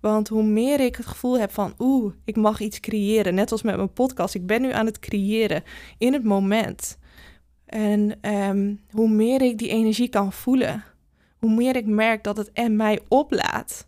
Want 0.00 0.28
hoe 0.28 0.42
meer 0.42 0.80
ik 0.80 0.96
het 0.96 1.06
gevoel 1.06 1.38
heb 1.38 1.52
van, 1.52 1.74
oeh, 1.78 2.12
ik 2.24 2.36
mag 2.36 2.60
iets 2.60 2.80
creëren, 2.80 3.34
net 3.34 3.52
als 3.52 3.62
met 3.62 3.76
mijn 3.76 3.92
podcast, 3.92 4.34
ik 4.34 4.46
ben 4.46 4.60
nu 4.60 4.72
aan 4.72 4.86
het 4.86 4.98
creëren 4.98 5.62
in 5.98 6.12
het 6.12 6.24
moment. 6.24 6.98
En 7.66 8.18
ehm, 8.20 8.74
hoe 8.90 9.08
meer 9.08 9.42
ik 9.42 9.58
die 9.58 9.68
energie 9.68 10.08
kan 10.08 10.32
voelen, 10.32 10.84
hoe 11.38 11.54
meer 11.54 11.76
ik 11.76 11.86
merk 11.86 12.24
dat 12.24 12.36
het 12.36 12.52
en 12.52 12.76
mij 12.76 13.00
oplaat 13.08 13.86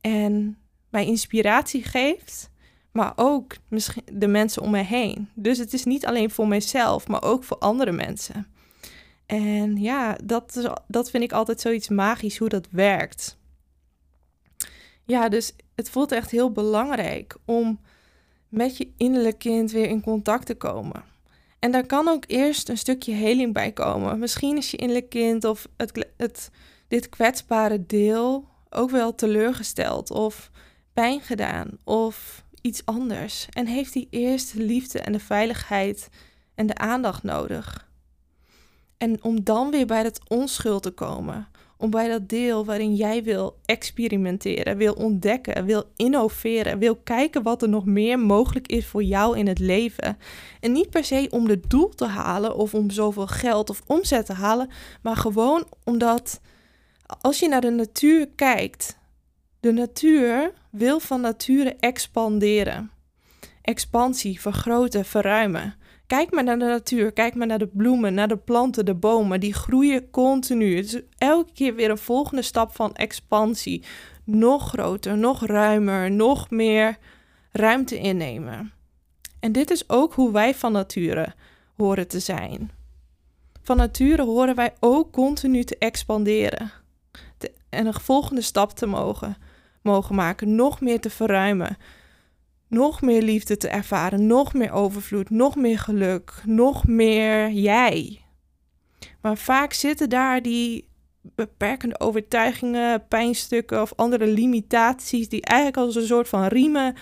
en 0.00 0.58
mij 0.88 1.06
inspiratie 1.06 1.82
geeft, 1.82 2.50
maar 2.98 3.12
ook 3.16 3.56
misschien 3.68 4.04
de 4.12 4.26
mensen 4.26 4.62
om 4.62 4.70
me 4.70 4.82
heen. 4.82 5.28
Dus 5.34 5.58
het 5.58 5.72
is 5.72 5.84
niet 5.84 6.06
alleen 6.06 6.30
voor 6.30 6.48
mijzelf, 6.48 7.08
maar 7.08 7.22
ook 7.22 7.44
voor 7.44 7.58
andere 7.58 7.92
mensen. 7.92 8.46
En 9.26 9.76
ja, 9.76 10.18
dat, 10.24 10.70
dat 10.88 11.10
vind 11.10 11.22
ik 11.22 11.32
altijd 11.32 11.60
zoiets 11.60 11.88
magisch 11.88 12.38
hoe 12.38 12.48
dat 12.48 12.68
werkt. 12.70 13.36
ja, 15.04 15.28
dus 15.28 15.52
het 15.74 15.90
voelt 15.90 16.12
echt 16.12 16.30
heel 16.30 16.52
belangrijk 16.52 17.36
om 17.44 17.80
met 18.48 18.76
je 18.76 18.92
innerlijk 18.96 19.38
kind 19.38 19.70
weer 19.70 19.88
in 19.88 20.02
contact 20.02 20.46
te 20.46 20.54
komen. 20.54 21.02
En 21.58 21.70
daar 21.70 21.86
kan 21.86 22.08
ook 22.08 22.24
eerst 22.26 22.68
een 22.68 22.78
stukje 22.78 23.12
heling 23.12 23.52
bij 23.52 23.72
komen. 23.72 24.18
Misschien 24.18 24.56
is 24.56 24.70
je 24.70 24.76
innerlijk 24.76 25.08
kind 25.08 25.44
of 25.44 25.68
het, 25.76 26.08
het, 26.16 26.50
dit 26.88 27.08
kwetsbare 27.08 27.86
deel 27.86 28.48
ook 28.70 28.90
wel 28.90 29.14
teleurgesteld 29.14 30.10
of 30.10 30.50
pijn 30.92 31.20
gedaan 31.20 31.78
of 31.84 32.46
iets 32.68 32.84
anders. 32.84 33.46
En 33.50 33.66
heeft 33.66 33.94
hij 33.94 34.06
eerst 34.10 34.52
de 34.52 34.62
liefde 34.62 34.98
en 34.98 35.12
de 35.12 35.20
veiligheid 35.20 36.08
en 36.54 36.66
de 36.66 36.74
aandacht 36.74 37.22
nodig. 37.22 37.88
En 38.98 39.22
om 39.24 39.44
dan 39.44 39.70
weer 39.70 39.86
bij 39.86 40.02
dat 40.02 40.20
onschuld 40.28 40.82
te 40.82 40.90
komen, 40.90 41.48
om 41.76 41.90
bij 41.90 42.08
dat 42.08 42.28
deel 42.28 42.64
waarin 42.64 42.94
jij 42.94 43.22
wil 43.22 43.58
experimenteren, 43.64 44.76
wil 44.76 44.92
ontdekken, 44.92 45.64
wil 45.64 45.84
innoveren, 45.96 46.78
wil 46.78 46.96
kijken 46.96 47.42
wat 47.42 47.62
er 47.62 47.68
nog 47.68 47.84
meer 47.84 48.18
mogelijk 48.18 48.68
is 48.68 48.86
voor 48.86 49.02
jou 49.02 49.38
in 49.38 49.46
het 49.46 49.58
leven. 49.58 50.18
En 50.60 50.72
niet 50.72 50.90
per 50.90 51.04
se 51.04 51.26
om 51.30 51.48
het 51.48 51.70
doel 51.70 51.88
te 51.88 52.06
halen 52.06 52.56
of 52.56 52.74
om 52.74 52.90
zoveel 52.90 53.26
geld 53.26 53.70
of 53.70 53.82
omzet 53.86 54.26
te 54.26 54.32
halen, 54.32 54.70
maar 55.02 55.16
gewoon 55.16 55.66
omdat 55.84 56.40
als 57.20 57.38
je 57.38 57.48
naar 57.48 57.60
de 57.60 57.70
natuur 57.70 58.28
kijkt, 58.34 58.98
de 59.60 59.72
natuur 59.72 60.52
wil 60.70 61.00
van 61.00 61.20
nature 61.20 61.76
expanderen. 61.80 62.90
Expansie, 63.62 64.40
vergroten, 64.40 65.04
verruimen. 65.04 65.74
Kijk 66.06 66.30
maar 66.30 66.44
naar 66.44 66.58
de 66.58 66.64
natuur, 66.64 67.12
kijk 67.12 67.34
maar 67.34 67.46
naar 67.46 67.58
de 67.58 67.66
bloemen, 67.66 68.14
naar 68.14 68.28
de 68.28 68.36
planten, 68.36 68.84
de 68.84 68.94
bomen. 68.94 69.40
Die 69.40 69.54
groeien 69.54 70.10
continu. 70.10 70.76
Het 70.76 71.04
elke 71.18 71.52
keer 71.52 71.74
weer 71.74 71.90
een 71.90 71.98
volgende 71.98 72.42
stap 72.42 72.74
van 72.74 72.94
expansie. 72.94 73.84
Nog 74.24 74.68
groter, 74.68 75.18
nog 75.18 75.46
ruimer, 75.46 76.10
nog 76.10 76.50
meer 76.50 76.98
ruimte 77.52 77.98
innemen. 77.98 78.72
En 79.40 79.52
dit 79.52 79.70
is 79.70 79.88
ook 79.88 80.14
hoe 80.14 80.32
wij 80.32 80.54
van 80.54 80.72
nature 80.72 81.34
horen 81.76 82.08
te 82.08 82.20
zijn. 82.20 82.70
Van 83.62 83.76
nature 83.76 84.22
horen 84.22 84.54
wij 84.54 84.74
ook 84.80 85.12
continu 85.12 85.64
te 85.64 85.78
expanderen. 85.78 86.72
en 87.68 87.86
een 87.86 87.94
volgende 87.94 88.40
stap 88.40 88.72
te 88.72 88.86
mogen, 88.86 89.36
mogen 89.82 90.14
maken, 90.14 90.54
nog 90.54 90.80
meer 90.80 91.00
te 91.00 91.10
verruimen, 91.10 91.76
nog 92.68 93.02
meer 93.02 93.22
liefde 93.22 93.56
te 93.56 93.68
ervaren, 93.68 94.26
nog 94.26 94.54
meer 94.54 94.72
overvloed, 94.72 95.30
nog 95.30 95.56
meer 95.56 95.78
geluk, 95.78 96.42
nog 96.44 96.86
meer 96.86 97.50
jij. 97.50 98.22
Maar 99.20 99.36
vaak 99.36 99.72
zitten 99.72 100.08
daar 100.08 100.42
die 100.42 100.88
beperkende 101.34 102.00
overtuigingen, 102.00 103.06
pijnstukken 103.08 103.82
of 103.82 103.92
andere 103.96 104.26
limitaties 104.26 105.28
die 105.28 105.42
eigenlijk 105.42 105.86
als 105.86 105.94
een 105.94 106.06
soort 106.06 106.28
van 106.28 106.46
riemen 106.46 106.94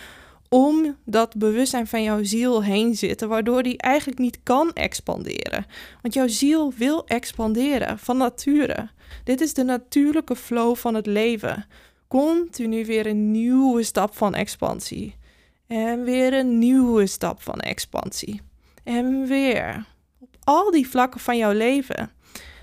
om 0.49 0.97
dat 1.05 1.37
bewustzijn 1.37 1.87
van 1.87 2.03
jouw 2.03 2.25
ziel 2.25 2.63
heen 2.63 2.95
zitten, 2.95 3.29
waardoor 3.29 3.63
die 3.63 3.79
eigenlijk 3.79 4.19
niet 4.19 4.39
kan 4.43 4.73
expanderen. 4.73 5.67
Want 6.03 6.15
jouw 6.15 6.29
ziel 6.29 6.73
wil 6.73 7.07
expanderen 7.07 7.99
van 7.99 8.17
nature. 8.17 8.91
Dit 9.25 9.41
is 9.41 9.55
de 9.55 9.65
natuurlijke 9.65 10.37
flow 10.37 10.77
van 10.77 10.95
het 10.95 11.07
leven. 11.07 11.67
Continu 12.17 12.85
weer 12.85 13.07
een 13.07 13.31
nieuwe 13.31 13.83
stap 13.83 14.17
van 14.17 14.35
expansie. 14.35 15.17
En 15.67 16.05
weer 16.05 16.33
een 16.33 16.59
nieuwe 16.59 17.07
stap 17.07 17.43
van 17.43 17.61
expansie. 17.61 18.41
En 18.85 19.27
weer. 19.27 19.87
Op 20.19 20.37
al 20.45 20.71
die 20.71 20.89
vlakken 20.89 21.21
van 21.21 21.37
jouw 21.37 21.53
leven. 21.53 22.11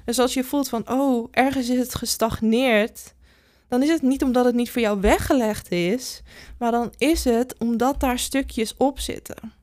Dus 0.06 0.20
als 0.20 0.34
je 0.34 0.44
voelt 0.44 0.70
van, 0.70 0.90
oh, 0.90 1.28
ergens 1.32 1.70
is 1.70 1.78
het 1.78 1.96
gestagneerd, 1.96 3.14
dan 3.68 3.84
is 3.84 3.90
het 3.90 4.02
niet 4.02 4.24
omdat 4.24 4.46
het 4.46 4.56
niet 4.56 4.72
voor 4.72 4.82
jou 4.82 5.02
weggelegd 5.02 5.72
is, 5.72 6.22
maar 6.60 6.72
dan 6.72 6.94
is 6.98 7.24
het 7.24 7.58
omdat 7.58 8.00
daar 8.00 8.20
stukjes 8.20 8.78
op 8.78 9.00
zitten. 9.00 9.54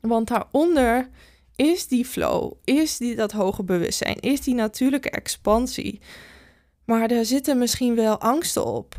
Want 0.00 0.28
daaronder 0.28 1.08
is 1.56 1.86
die 1.86 2.04
flow, 2.04 2.52
is 2.64 2.96
die 2.96 3.14
dat 3.14 3.32
hoge 3.32 3.62
bewustzijn, 3.62 4.20
is 4.20 4.40
die 4.40 4.54
natuurlijke 4.54 5.10
expansie. 5.10 6.00
Maar 6.88 7.10
er 7.10 7.24
zitten 7.24 7.58
misschien 7.58 7.94
wel 7.94 8.20
angsten 8.20 8.66
op. 8.66 8.94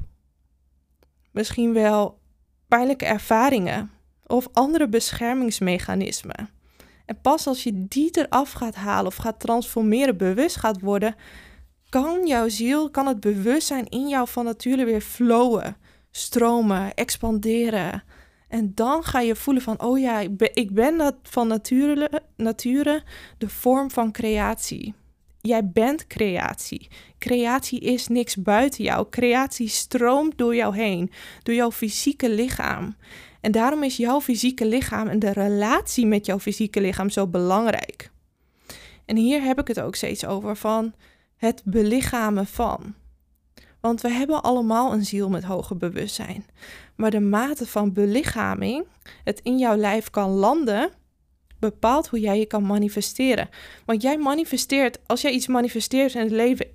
Misschien 1.31 1.73
wel 1.73 2.19
pijnlijke 2.67 3.05
ervaringen 3.05 3.91
of 4.25 4.47
andere 4.53 4.89
beschermingsmechanismen. 4.89 6.49
En 7.05 7.21
pas 7.21 7.47
als 7.47 7.63
je 7.63 7.87
die 7.87 8.09
eraf 8.11 8.51
gaat 8.51 8.75
halen 8.75 9.05
of 9.05 9.15
gaat 9.15 9.39
transformeren, 9.39 10.17
bewust 10.17 10.55
gaat 10.55 10.81
worden, 10.81 11.15
kan 11.89 12.27
jouw 12.27 12.49
ziel, 12.49 12.89
kan 12.89 13.07
het 13.07 13.19
bewustzijn 13.19 13.89
in 13.89 14.07
jou 14.07 14.27
van 14.27 14.45
nature 14.45 14.85
weer 14.85 15.01
flowen, 15.01 15.77
stromen, 16.11 16.93
expanderen. 16.93 18.03
En 18.47 18.71
dan 18.75 19.03
ga 19.03 19.19
je 19.19 19.35
voelen 19.35 19.63
van, 19.63 19.81
oh 19.81 19.99
ja, 19.99 20.19
ik 20.53 20.73
ben, 20.73 20.97
dat 20.97 21.15
van 21.23 21.47
nature, 21.47 22.21
nature 22.35 23.03
de 23.37 23.49
vorm 23.49 23.91
van 23.91 24.11
creatie. 24.11 24.93
Jij 25.41 25.69
bent 25.69 26.07
creatie. 26.07 26.87
Creatie 27.17 27.79
is 27.79 28.07
niks 28.07 28.35
buiten 28.35 28.83
jou. 28.83 29.09
Creatie 29.09 29.67
stroomt 29.67 30.37
door 30.37 30.55
jou 30.55 30.75
heen, 30.75 31.11
door 31.43 31.55
jouw 31.55 31.71
fysieke 31.71 32.29
lichaam. 32.29 32.95
En 33.41 33.51
daarom 33.51 33.83
is 33.83 33.97
jouw 33.97 34.21
fysieke 34.21 34.65
lichaam 34.65 35.07
en 35.07 35.19
de 35.19 35.31
relatie 35.31 36.05
met 36.05 36.25
jouw 36.25 36.39
fysieke 36.39 36.81
lichaam 36.81 37.09
zo 37.09 37.27
belangrijk. 37.27 38.11
En 39.05 39.15
hier 39.15 39.41
heb 39.41 39.59
ik 39.59 39.67
het 39.67 39.79
ook 39.79 39.95
steeds 39.95 40.25
over 40.25 40.55
van 40.55 40.93
het 41.35 41.61
belichamen 41.65 42.45
van. 42.45 42.93
Want 43.79 44.01
we 44.01 44.09
hebben 44.09 44.43
allemaal 44.43 44.93
een 44.93 45.05
ziel 45.05 45.29
met 45.29 45.43
hoger 45.43 45.77
bewustzijn. 45.77 46.45
Maar 46.95 47.11
de 47.11 47.19
mate 47.19 47.67
van 47.67 47.93
belichaming, 47.93 48.85
het 49.23 49.39
in 49.43 49.57
jouw 49.57 49.75
lijf 49.75 50.09
kan 50.09 50.29
landen, 50.29 50.89
bepaalt 51.59 52.07
hoe 52.07 52.19
jij 52.19 52.39
je 52.39 52.45
kan 52.45 52.65
manifesteren. 52.65 53.49
Want 53.85 54.01
jij 54.01 54.17
manifesteert, 54.17 54.99
als 55.05 55.21
jij 55.21 55.31
iets 55.31 55.47
manifesteert 55.47 56.13
in 56.13 56.21
het 56.21 56.31
leven, 56.31 56.67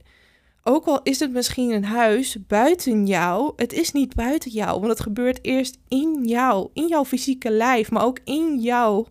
ook 0.62 0.86
al 0.86 1.00
is 1.02 1.20
het 1.20 1.32
misschien 1.32 1.70
een 1.70 1.84
huis 1.84 2.36
buiten 2.46 3.06
jou, 3.06 3.52
het 3.56 3.72
is 3.72 3.92
niet 3.92 4.14
buiten 4.14 4.50
jou, 4.50 4.78
want 4.80 4.92
het 4.92 5.00
gebeurt 5.00 5.38
eerst 5.42 5.78
in 5.88 6.20
jou, 6.24 6.68
in 6.72 6.86
jouw 6.88 7.04
fysieke 7.04 7.50
lijf, 7.50 7.90
maar 7.90 8.04
ook 8.04 8.18
in 8.24 8.60
jouw 8.60 9.06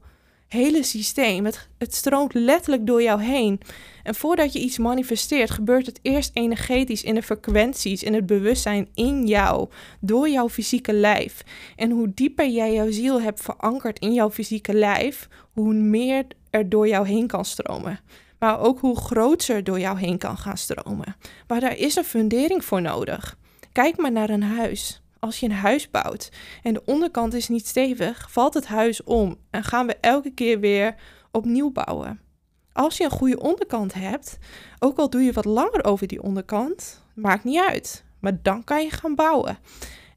hele 0.54 0.84
systeem. 0.84 1.46
Het, 1.46 1.68
het 1.78 1.96
stroomt 1.96 2.34
letterlijk 2.34 2.88
door 2.88 3.02
jou 3.02 3.22
heen. 3.22 3.60
En 4.04 4.16
voordat 4.16 4.54
je 4.54 4.60
iets 4.60 4.78
manifesteert, 4.78 5.50
gebeurt 5.50 5.86
het 5.86 6.00
eerst 6.02 6.32
energetisch 6.34 7.04
in 7.04 7.16
de 7.16 7.22
frequenties, 7.22 8.04
in 8.04 8.14
het 8.14 8.26
bewustzijn 8.26 8.88
in 8.94 9.28
jou, 9.28 9.70
door 10.00 10.30
jouw 10.30 10.50
fysieke 10.50 10.94
lijf. 10.94 11.44
En 11.76 11.92
hoe 11.92 12.12
dieper 12.14 12.48
jij 12.48 12.74
jouw 12.74 12.92
ziel 12.92 13.22
hebt 13.22 13.42
verankerd 13.42 14.00
in 14.00 14.14
jouw 14.14 14.32
fysieke 14.32 14.74
lijf, 14.74 15.28
hoe 15.54 15.74
meer 15.74 16.26
er 16.50 16.70
door 16.70 16.88
jou 16.88 17.08
heen 17.08 17.28
kan 17.28 17.46
stromen. 17.46 18.00
Maar 18.40 18.60
ook 18.60 18.80
hoe 18.80 18.98
groter 18.98 19.64
door 19.64 19.80
jou 19.80 20.00
heen 20.00 20.18
kan 20.18 20.38
gaan 20.38 20.58
stromen. 20.58 21.16
Maar 21.48 21.60
daar 21.60 21.78
is 21.78 21.96
een 21.96 22.04
fundering 22.04 22.66
voor 22.66 22.82
nodig. 22.82 23.38
Kijk 23.72 23.98
maar 23.98 24.12
naar 24.12 24.30
een 24.30 24.44
huis. 24.44 25.03
Als 25.24 25.40
je 25.40 25.46
een 25.46 25.52
huis 25.52 25.92
bouwt 25.92 26.32
en 26.64 26.74
de 26.74 26.82
onderkant 26.86 27.34
is 27.34 27.48
niet 27.48 27.68
stevig, 27.68 28.32
valt 28.32 28.54
het 28.54 28.66
huis 28.66 29.04
om 29.04 29.38
en 29.50 29.64
gaan 29.64 29.88
we 29.88 29.96
elke 29.96 30.32
keer 30.32 30.60
weer 30.60 30.96
opnieuw 31.32 31.72
bouwen. 31.72 32.20
Als 32.74 32.98
je 32.98 33.04
een 33.04 33.10
goede 33.10 33.40
onderkant 33.40 33.94
hebt, 33.94 34.38
ook 34.80 34.98
al 34.98 35.10
doe 35.10 35.22
je 35.22 35.32
wat 35.32 35.46
langer 35.46 35.84
over 35.84 36.08
die 36.08 36.22
onderkant, 36.22 37.04
maakt 37.16 37.44
niet 37.44 37.60
uit. 37.60 38.04
Maar 38.20 38.38
dan 38.42 38.64
kan 38.64 38.84
je 38.84 38.90
gaan 38.90 39.16
bouwen. 39.16 39.58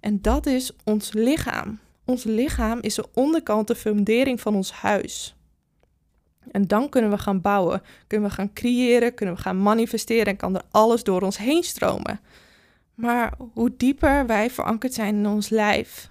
En 0.00 0.22
dat 0.22 0.46
is 0.46 0.72
ons 0.84 1.12
lichaam. 1.12 1.78
Ons 2.04 2.24
lichaam 2.24 2.78
is 2.80 2.94
de 2.94 3.04
onderkant, 3.14 3.66
de 3.66 3.76
fundering 3.76 4.40
van 4.40 4.54
ons 4.54 4.72
huis. 4.72 5.36
En 6.50 6.66
dan 6.66 6.88
kunnen 6.88 7.10
we 7.10 7.18
gaan 7.18 7.40
bouwen, 7.40 7.82
kunnen 8.06 8.28
we 8.28 8.34
gaan 8.34 8.52
creëren, 8.52 9.14
kunnen 9.14 9.34
we 9.34 9.40
gaan 9.40 9.62
manifesteren 9.62 10.26
en 10.26 10.36
kan 10.36 10.54
er 10.54 10.62
alles 10.70 11.02
door 11.02 11.22
ons 11.22 11.38
heen 11.38 11.62
stromen. 11.62 12.20
Maar 12.96 13.32
hoe 13.52 13.72
dieper 13.76 14.26
wij 14.26 14.50
verankerd 14.50 14.94
zijn 14.94 15.14
in 15.14 15.26
ons 15.26 15.48
lijf, 15.48 16.10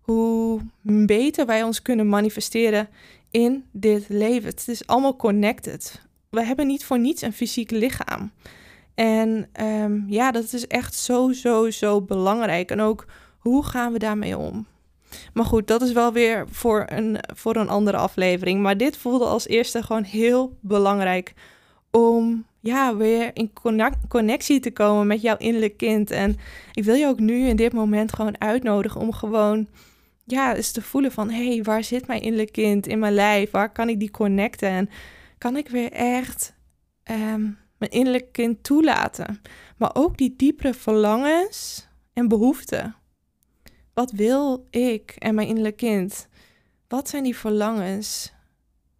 hoe 0.00 0.60
beter 0.82 1.46
wij 1.46 1.62
ons 1.62 1.82
kunnen 1.82 2.08
manifesteren 2.08 2.88
in 3.30 3.64
dit 3.72 4.08
leven. 4.08 4.48
Het 4.48 4.68
is 4.68 4.86
allemaal 4.86 5.16
connected. 5.16 6.02
We 6.30 6.44
hebben 6.44 6.66
niet 6.66 6.84
voor 6.84 6.98
niets 6.98 7.22
een 7.22 7.32
fysiek 7.32 7.70
lichaam. 7.70 8.30
En 8.94 9.48
um, 9.60 10.04
ja, 10.08 10.30
dat 10.30 10.52
is 10.52 10.66
echt 10.66 10.94
zo, 10.94 11.32
zo, 11.32 11.70
zo 11.70 12.02
belangrijk. 12.02 12.70
En 12.70 12.80
ook 12.80 13.06
hoe 13.38 13.64
gaan 13.64 13.92
we 13.92 13.98
daarmee 13.98 14.38
om? 14.38 14.66
Maar 15.32 15.44
goed, 15.44 15.66
dat 15.66 15.82
is 15.82 15.92
wel 15.92 16.12
weer 16.12 16.46
voor 16.50 16.84
een, 16.88 17.18
voor 17.34 17.56
een 17.56 17.68
andere 17.68 17.96
aflevering. 17.96 18.62
Maar 18.62 18.76
dit 18.76 18.96
voelde 18.96 19.24
als 19.24 19.46
eerste 19.46 19.82
gewoon 19.82 20.02
heel 20.02 20.56
belangrijk 20.60 21.34
om 21.90 22.46
ja, 22.66 22.96
weer 22.96 23.30
in 23.32 23.52
connectie 24.08 24.60
te 24.60 24.70
komen 24.70 25.06
met 25.06 25.22
jouw 25.22 25.36
innerlijk 25.36 25.76
kind. 25.76 26.10
En 26.10 26.36
ik 26.72 26.84
wil 26.84 26.94
je 26.94 27.06
ook 27.06 27.18
nu 27.18 27.46
in 27.46 27.56
dit 27.56 27.72
moment 27.72 28.12
gewoon 28.12 28.40
uitnodigen 28.40 29.00
om 29.00 29.12
gewoon 29.12 29.68
ja, 30.24 30.54
eens 30.56 30.72
te 30.72 30.82
voelen 30.82 31.12
van 31.12 31.30
hé, 31.30 31.48
hey, 31.48 31.62
waar 31.62 31.84
zit 31.84 32.06
mijn 32.06 32.22
innerlijk 32.22 32.52
kind 32.52 32.86
in 32.86 32.98
mijn 32.98 33.14
lijf? 33.14 33.50
Waar 33.50 33.72
kan 33.72 33.88
ik 33.88 33.98
die 33.98 34.10
connecten? 34.10 34.68
En 34.68 34.88
kan 35.38 35.56
ik 35.56 35.68
weer 35.68 35.92
echt 35.92 36.54
um, 37.10 37.58
mijn 37.78 37.90
innerlijk 37.90 38.32
kind 38.32 38.64
toelaten? 38.64 39.40
Maar 39.76 39.90
ook 39.94 40.18
die 40.18 40.34
diepere 40.36 40.74
verlangens 40.74 41.88
en 42.12 42.28
behoeften. 42.28 42.94
Wat 43.94 44.10
wil 44.10 44.66
ik 44.70 45.14
en 45.18 45.34
mijn 45.34 45.48
innerlijk 45.48 45.76
kind? 45.76 46.28
Wat 46.88 47.08
zijn 47.08 47.22
die 47.22 47.36
verlangens? 47.36 48.32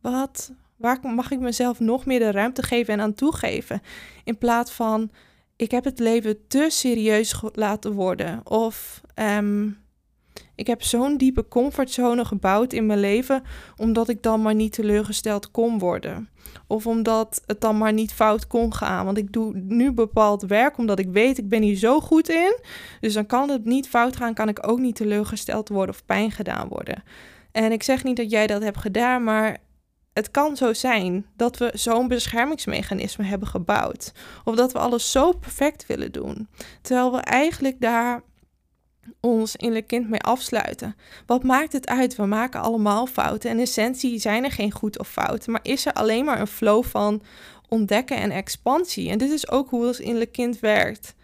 Wat, 0.01 0.53
waar 0.77 0.99
mag 1.03 1.31
ik 1.31 1.39
mezelf 1.39 1.81
nog 1.81 2.07
meer 2.07 2.19
de 2.19 2.31
ruimte 2.31 2.63
geven 2.63 2.95
en 2.95 3.01
aan 3.01 3.15
toegeven? 3.15 3.83
In 4.25 4.39
plaats 4.39 4.71
van, 4.71 5.11
ik 5.57 5.71
heb 5.71 5.85
het 5.85 5.99
leven 5.99 6.47
te 6.49 6.67
serieus 6.69 7.41
laten 7.53 7.93
worden. 7.93 8.41
Of 8.45 9.01
ehm, 9.15 9.69
ik 10.55 10.67
heb 10.67 10.83
zo'n 10.83 11.17
diepe 11.17 11.49
comfortzone 11.49 12.25
gebouwd 12.25 12.73
in 12.73 12.87
mijn 12.87 13.01
leven, 13.01 13.43
omdat 13.77 14.09
ik 14.09 14.23
dan 14.23 14.43
maar 14.43 14.55
niet 14.55 14.73
teleurgesteld 14.73 15.51
kon 15.51 15.79
worden. 15.79 16.29
Of 16.67 16.87
omdat 16.87 17.43
het 17.47 17.61
dan 17.61 17.79
maar 17.79 17.93
niet 17.93 18.13
fout 18.13 18.47
kon 18.47 18.75
gaan. 18.75 19.05
Want 19.05 19.19
ik 19.19 19.33
doe 19.33 19.57
nu 19.57 19.93
bepaald 19.93 20.43
werk 20.43 20.79
omdat 20.79 20.99
ik 20.99 21.09
weet, 21.09 21.39
ik 21.39 21.49
ben 21.49 21.63
hier 21.63 21.77
zo 21.77 22.01
goed 22.01 22.29
in. 22.29 22.59
Dus 23.01 23.15
dan 23.15 23.27
kan 23.27 23.51
het 23.51 23.65
niet 23.65 23.89
fout 23.89 24.17
gaan, 24.17 24.35
kan 24.35 24.49
ik 24.49 24.69
ook 24.69 24.79
niet 24.79 24.97
teleurgesteld 24.97 25.69
worden 25.69 25.95
of 25.95 26.05
pijn 26.05 26.31
gedaan 26.31 26.69
worden. 26.69 27.03
En 27.53 27.73
ik 27.73 27.83
zeg 27.83 28.05
niet 28.05 28.17
dat 28.17 28.31
jij 28.31 28.47
dat 28.47 28.63
hebt 28.63 28.79
gedaan, 28.79 29.25
maar 29.25 29.57
het 30.17 30.31
kan 30.31 30.57
zo 30.57 30.73
zijn 30.73 31.27
dat 31.37 31.57
we 31.57 31.71
zo'n 31.75 32.09
beschermingsmechanisme 32.09 33.25
hebben 33.25 33.49
gebouwd. 33.49 34.13
Of 34.45 34.55
dat 34.55 34.73
we 34.73 34.79
alles 34.79 35.11
zo 35.11 35.33
perfect 35.33 35.87
willen 35.87 36.13
doen. 36.13 36.49
Terwijl 36.83 37.13
we 37.13 37.19
eigenlijk 37.19 37.81
daar 37.81 38.23
ons 39.21 39.57
innerlijk 39.57 39.87
kind 39.87 40.09
mee 40.09 40.21
afsluiten. 40.21 40.97
Wat 41.27 41.43
maakt 41.43 41.73
het 41.73 41.89
uit? 41.89 42.17
We 42.17 42.27
maken 42.27 42.61
allemaal 42.61 43.07
fouten. 43.07 43.51
En 43.51 43.57
in 43.57 43.63
essentie 43.63 44.19
zijn 44.19 44.45
er 44.45 44.53
geen 44.53 44.73
goed 44.73 44.99
of 44.99 45.09
fout. 45.09 45.47
Maar 45.47 45.61
is 45.63 45.87
er 45.87 45.93
alleen 45.93 46.25
maar 46.25 46.41
een 46.41 46.47
flow 46.47 46.85
van 46.85 47.23
ontdekken 47.69 48.17
en 48.17 48.31
expansie. 48.31 49.11
En 49.11 49.19
dit 49.19 49.31
is 49.31 49.51
ook 49.51 49.71
hoe 49.71 49.87
ons 49.87 50.01
innerlijk 50.01 50.33
kind 50.33 50.61
werkt. 50.61 51.15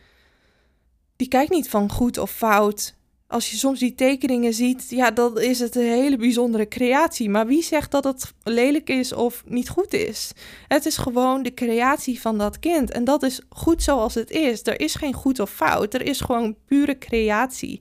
Die 1.17 1.29
kijkt 1.29 1.51
niet 1.51 1.69
van 1.69 1.91
goed 1.91 2.19
of 2.19 2.31
fout 2.31 2.95
als 3.33 3.51
je 3.51 3.57
soms 3.57 3.79
die 3.79 3.95
tekeningen 3.95 4.53
ziet, 4.53 4.87
ja, 4.89 5.11
dan 5.11 5.41
is 5.41 5.59
het 5.59 5.77
een 5.77 5.83
hele 5.83 6.17
bijzondere 6.17 6.69
creatie. 6.69 7.31
Maar 7.31 7.47
wie 7.47 7.63
zegt 7.63 7.91
dat 7.91 8.05
het 8.05 8.33
lelijk 8.43 8.89
is 8.89 9.13
of 9.13 9.43
niet 9.47 9.69
goed 9.69 9.93
is? 9.93 10.33
Het 10.69 10.87
is 10.87 10.97
gewoon 10.97 11.43
de 11.43 11.55
creatie 11.55 12.21
van 12.21 12.39
dat 12.39 12.59
kind. 12.59 12.91
En 12.91 13.05
dat 13.05 13.23
is 13.23 13.41
goed 13.49 13.83
zoals 13.83 14.15
het 14.15 14.31
is. 14.31 14.67
Er 14.67 14.81
is 14.81 14.95
geen 14.95 15.15
goed 15.15 15.41
of 15.41 15.51
fout. 15.51 15.95
Er 15.95 16.07
is 16.07 16.21
gewoon 16.21 16.57
pure 16.67 16.99
creatie. 16.99 17.81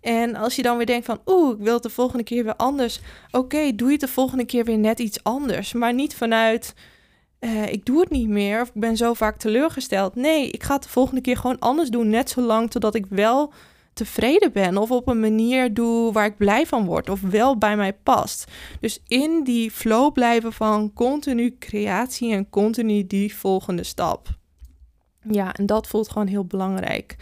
En 0.00 0.34
als 0.34 0.56
je 0.56 0.62
dan 0.62 0.76
weer 0.76 0.86
denkt 0.86 1.06
van, 1.06 1.20
oeh, 1.26 1.58
ik 1.58 1.64
wil 1.64 1.74
het 1.74 1.82
de 1.82 1.90
volgende 1.90 2.24
keer 2.24 2.44
weer 2.44 2.56
anders. 2.56 3.00
Oké, 3.30 3.74
doe 3.74 3.90
je 3.90 3.98
de 3.98 4.08
volgende 4.08 4.44
keer 4.44 4.64
weer 4.64 4.78
net 4.78 4.98
iets 4.98 5.22
anders. 5.22 5.72
Maar 5.72 5.94
niet 5.94 6.14
vanuit, 6.14 6.74
uh, 7.40 7.66
ik 7.66 7.84
doe 7.84 8.00
het 8.00 8.10
niet 8.10 8.28
meer 8.28 8.60
of 8.60 8.68
ik 8.68 8.80
ben 8.80 8.96
zo 8.96 9.14
vaak 9.14 9.38
teleurgesteld. 9.38 10.14
Nee, 10.14 10.50
ik 10.50 10.62
ga 10.62 10.74
het 10.74 10.82
de 10.82 10.88
volgende 10.88 11.20
keer 11.20 11.36
gewoon 11.36 11.58
anders 11.58 11.88
doen. 11.88 12.08
Net 12.08 12.30
zolang 12.30 12.70
totdat 12.70 12.94
ik 12.94 13.06
wel 13.08 13.52
tevreden 13.96 14.52
ben 14.52 14.76
of 14.76 14.90
op 14.90 15.08
een 15.08 15.20
manier 15.20 15.74
doe 15.74 16.12
waar 16.12 16.26
ik 16.26 16.36
blij 16.36 16.66
van 16.66 16.84
word 16.84 17.08
of 17.08 17.20
wel 17.20 17.58
bij 17.58 17.76
mij 17.76 17.92
past. 17.92 18.44
Dus 18.80 19.00
in 19.06 19.44
die 19.44 19.70
flow 19.70 20.12
blijven 20.12 20.52
van 20.52 20.92
continu 20.92 21.56
creatie 21.58 22.32
en 22.32 22.50
continu 22.50 23.06
die 23.06 23.34
volgende 23.34 23.84
stap. 23.84 24.28
Ja, 25.30 25.54
en 25.54 25.66
dat 25.66 25.86
voelt 25.86 26.08
gewoon 26.08 26.26
heel 26.26 26.44
belangrijk. 26.44 27.16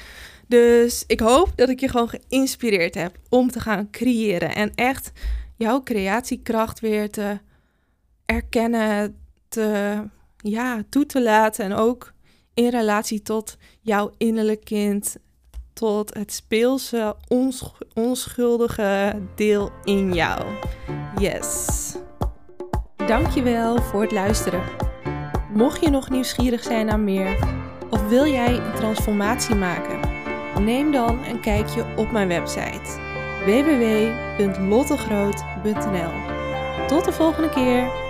Dus 0.47 1.05
ik 1.07 1.21
hoop 1.21 1.53
dat 1.57 1.69
ik 1.69 1.81
je 1.81 1.89
gewoon 1.89 2.09
geïnspireerd 2.09 2.95
heb 2.95 3.19
om 3.29 3.51
te 3.51 3.61
gaan 3.61 3.91
creëren 3.91 4.55
en 4.55 4.73
echt 4.75 5.13
jouw 5.57 5.83
creatiekracht 5.83 6.81
weer 6.81 7.11
te 7.11 7.39
erkennen, 8.25 9.17
te, 9.49 10.03
ja, 10.37 10.83
toe 10.89 11.07
te 11.07 11.23
laten 11.23 11.65
en 11.65 11.73
ook 11.73 12.13
in 12.55 12.69
relatie 12.69 13.23
tot 13.23 13.57
jouw 13.81 14.13
innerlijk 14.17 14.65
kind 14.65 15.17
tot 15.75 16.15
het 16.15 16.33
speelse, 16.33 17.17
onschuldige 17.95 19.23
deel 19.35 19.71
in 19.85 20.13
jou. 20.13 20.43
Yes. 21.19 21.67
Dankjewel 23.07 23.83
voor 23.83 24.03
het 24.03 24.13
luisteren. 24.13 24.63
Mocht 25.53 25.81
je 25.81 25.91
nog 25.91 26.11
nieuwsgierig 26.11 26.63
zijn 26.63 26.87
naar 26.87 27.01
meer 27.01 27.39
of 27.91 28.09
wil 28.09 28.27
jij 28.27 28.57
een 28.57 28.75
transformatie 28.75 29.55
maken, 29.55 30.01
neem 30.65 30.93
dan 30.93 31.25
een 31.25 31.41
kijkje 31.41 31.85
op 31.97 32.11
mijn 32.11 32.29
website 32.29 33.13
www.lottegroot.nl. 33.45 36.13
Tot 36.87 37.05
de 37.05 37.13
volgende 37.13 37.49
keer. 37.49 38.04